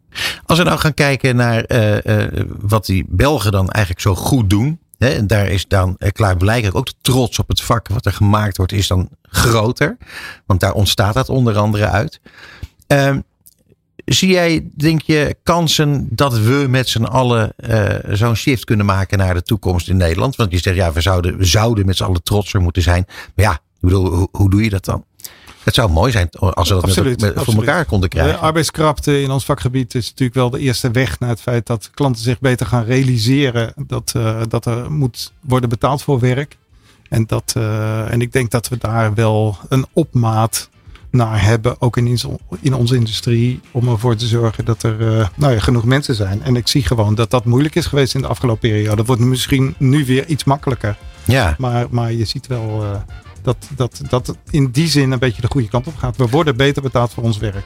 Als 0.45 0.57
we 0.57 0.63
nou 0.63 0.79
gaan 0.79 0.93
kijken 0.93 1.35
naar 1.35 1.63
eh, 1.63 2.23
eh, 2.25 2.45
wat 2.59 2.85
die 2.85 3.05
Belgen 3.07 3.51
dan 3.51 3.69
eigenlijk 3.69 4.03
zo 4.03 4.15
goed 4.15 4.49
doen. 4.49 4.79
Hè, 4.97 5.07
en 5.09 5.27
daar 5.27 5.47
is 5.47 5.67
dan 5.67 5.95
eh, 5.97 6.11
klaarblijkelijk 6.11 6.77
ook 6.77 6.85
de 6.85 6.93
trots 7.01 7.39
op 7.39 7.47
het 7.47 7.61
vak 7.61 7.87
wat 7.87 8.05
er 8.05 8.13
gemaakt 8.13 8.57
wordt, 8.57 8.71
is 8.71 8.87
dan 8.87 9.09
groter. 9.21 9.97
Want 10.45 10.59
daar 10.59 10.73
ontstaat 10.73 11.13
dat 11.13 11.29
onder 11.29 11.57
andere 11.57 11.87
uit. 11.87 12.21
Ehm, 12.87 13.19
zie 14.13 14.29
jij, 14.29 14.69
denk 14.75 15.01
je, 15.01 15.35
kansen 15.43 16.07
dat 16.11 16.39
we 16.39 16.65
met 16.69 16.89
z'n 16.89 17.03
allen 17.03 17.53
eh, 17.55 18.15
zo'n 18.15 18.35
shift 18.35 18.63
kunnen 18.63 18.85
maken 18.85 19.17
naar 19.17 19.33
de 19.33 19.43
toekomst 19.43 19.89
in 19.89 19.97
Nederland? 19.97 20.35
Want 20.35 20.51
je 20.51 20.57
zegt, 20.57 20.75
ja, 20.75 20.91
we 20.91 21.01
zouden, 21.01 21.37
we 21.37 21.45
zouden 21.45 21.85
met 21.85 21.97
z'n 21.97 22.03
allen 22.03 22.23
trotser 22.23 22.61
moeten 22.61 22.81
zijn. 22.81 23.05
Maar 23.07 23.45
ja, 23.45 23.59
bedoel, 23.79 24.05
hoe, 24.05 24.27
hoe 24.31 24.49
doe 24.49 24.63
je 24.63 24.69
dat 24.69 24.85
dan? 24.85 25.05
Het 25.63 25.73
zou 25.73 25.91
mooi 25.91 26.11
zijn 26.11 26.29
als 26.29 26.69
we 26.69 26.75
dat 26.75 26.83
Absoluut, 26.83 27.21
met, 27.21 27.35
met, 27.35 27.43
voor 27.43 27.53
elkaar 27.53 27.85
konden 27.85 28.09
krijgen. 28.09 28.33
De 28.33 28.39
arbeidskrapte 28.39 29.21
in 29.21 29.31
ons 29.31 29.45
vakgebied 29.45 29.95
is 29.95 30.09
natuurlijk 30.09 30.37
wel 30.37 30.49
de 30.49 30.59
eerste 30.59 30.91
weg 30.91 31.19
naar 31.19 31.29
het 31.29 31.41
feit 31.41 31.65
dat 31.65 31.89
klanten 31.93 32.23
zich 32.23 32.39
beter 32.39 32.65
gaan 32.65 32.83
realiseren 32.83 33.73
dat, 33.87 34.13
uh, 34.17 34.41
dat 34.47 34.65
er 34.65 34.91
moet 34.91 35.31
worden 35.41 35.69
betaald 35.69 36.01
voor 36.01 36.19
werk. 36.19 36.57
En, 37.09 37.25
dat, 37.25 37.53
uh, 37.57 38.11
en 38.11 38.21
ik 38.21 38.31
denk 38.31 38.51
dat 38.51 38.67
we 38.67 38.77
daar 38.77 39.13
wel 39.13 39.57
een 39.69 39.85
opmaat 39.93 40.69
naar 41.11 41.43
hebben, 41.43 41.81
ook 41.81 41.97
in, 41.97 42.19
in 42.61 42.73
onze 42.73 42.95
industrie, 42.95 43.59
om 43.71 43.87
ervoor 43.87 44.15
te 44.15 44.27
zorgen 44.27 44.65
dat 44.65 44.83
er 44.83 45.01
uh, 45.01 45.27
nou 45.35 45.53
ja, 45.53 45.59
genoeg 45.59 45.83
mensen 45.83 46.15
zijn. 46.15 46.43
En 46.43 46.55
ik 46.55 46.67
zie 46.67 46.83
gewoon 46.83 47.15
dat 47.15 47.29
dat 47.29 47.45
moeilijk 47.45 47.75
is 47.75 47.85
geweest 47.85 48.15
in 48.15 48.21
de 48.21 48.27
afgelopen 48.27 48.69
periode. 48.69 48.95
Dat 48.95 49.05
wordt 49.05 49.21
misschien 49.21 49.75
nu 49.77 50.05
weer 50.05 50.27
iets 50.27 50.43
makkelijker. 50.43 50.97
Ja. 51.25 51.55
Maar, 51.57 51.87
maar 51.89 52.13
je 52.13 52.25
ziet 52.25 52.47
wel 52.47 52.83
uh, 52.83 52.95
dat, 53.41 53.57
dat, 53.75 54.01
dat 54.09 54.27
het 54.27 54.37
in 54.49 54.71
die 54.71 54.87
zin 54.87 55.11
een 55.11 55.19
beetje 55.19 55.41
de 55.41 55.47
goede 55.47 55.69
kant 55.69 55.87
op 55.87 55.97
gaat. 55.97 56.17
We 56.17 56.27
worden 56.27 56.57
beter 56.57 56.81
betaald 56.81 57.13
voor 57.13 57.23
ons 57.23 57.37
werk. 57.37 57.65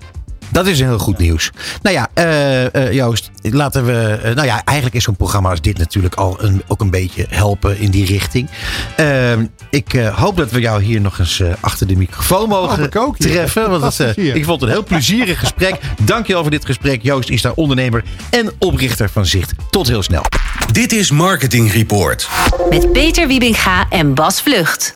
Dat 0.53 0.67
is 0.67 0.79
heel 0.79 0.99
goed 0.99 1.17
nieuws. 1.17 1.51
Nou 1.81 1.95
ja, 1.95 2.09
uh, 2.15 2.63
uh, 2.63 2.93
Joost, 2.93 3.31
laten 3.41 3.85
we. 3.85 4.19
Uh, 4.25 4.35
nou 4.35 4.47
ja, 4.47 4.61
eigenlijk 4.65 4.97
is 4.97 5.03
zo'n 5.03 5.15
programma 5.15 5.49
als 5.49 5.61
dit 5.61 5.77
natuurlijk 5.77 6.15
al 6.15 6.43
een, 6.43 6.63
ook 6.67 6.81
een 6.81 6.89
beetje 6.89 7.25
helpen 7.29 7.79
in 7.79 7.91
die 7.91 8.05
richting. 8.05 8.49
Ehm, 8.95 9.45
ik 9.69 9.91
hoop 10.15 10.37
dat 10.37 10.51
we 10.51 10.59
jou 10.59 10.83
hier 10.83 11.01
nog 11.01 11.19
eens 11.19 11.41
achter 11.59 11.87
de 11.87 11.95
microfoon 11.95 12.49
mogen 12.49 12.95
ook, 12.95 13.17
treffen. 13.17 13.69
Want 13.69 13.81
dat, 13.81 14.17
ik 14.17 14.45
vond 14.45 14.61
het 14.61 14.69
een 14.69 14.75
heel 14.75 14.83
plezierig 14.83 15.39
gesprek. 15.39 15.79
Dankjewel 16.01 16.41
voor 16.41 16.51
dit 16.51 16.65
gesprek. 16.65 17.03
Joost 17.03 17.29
is 17.29 17.41
daar 17.41 17.53
ondernemer 17.53 18.03
en 18.29 18.51
oprichter 18.59 19.09
van 19.09 19.25
Zicht. 19.25 19.51
Tot 19.69 19.87
heel 19.87 20.03
snel. 20.03 20.23
Dit 20.71 20.91
is 20.91 21.11
Marketing 21.11 21.71
Report. 21.71 22.29
Met 22.69 22.91
Peter 22.91 23.27
Wiebinga 23.27 23.85
en 23.89 24.13
Bas 24.13 24.41
Vlucht. 24.41 24.91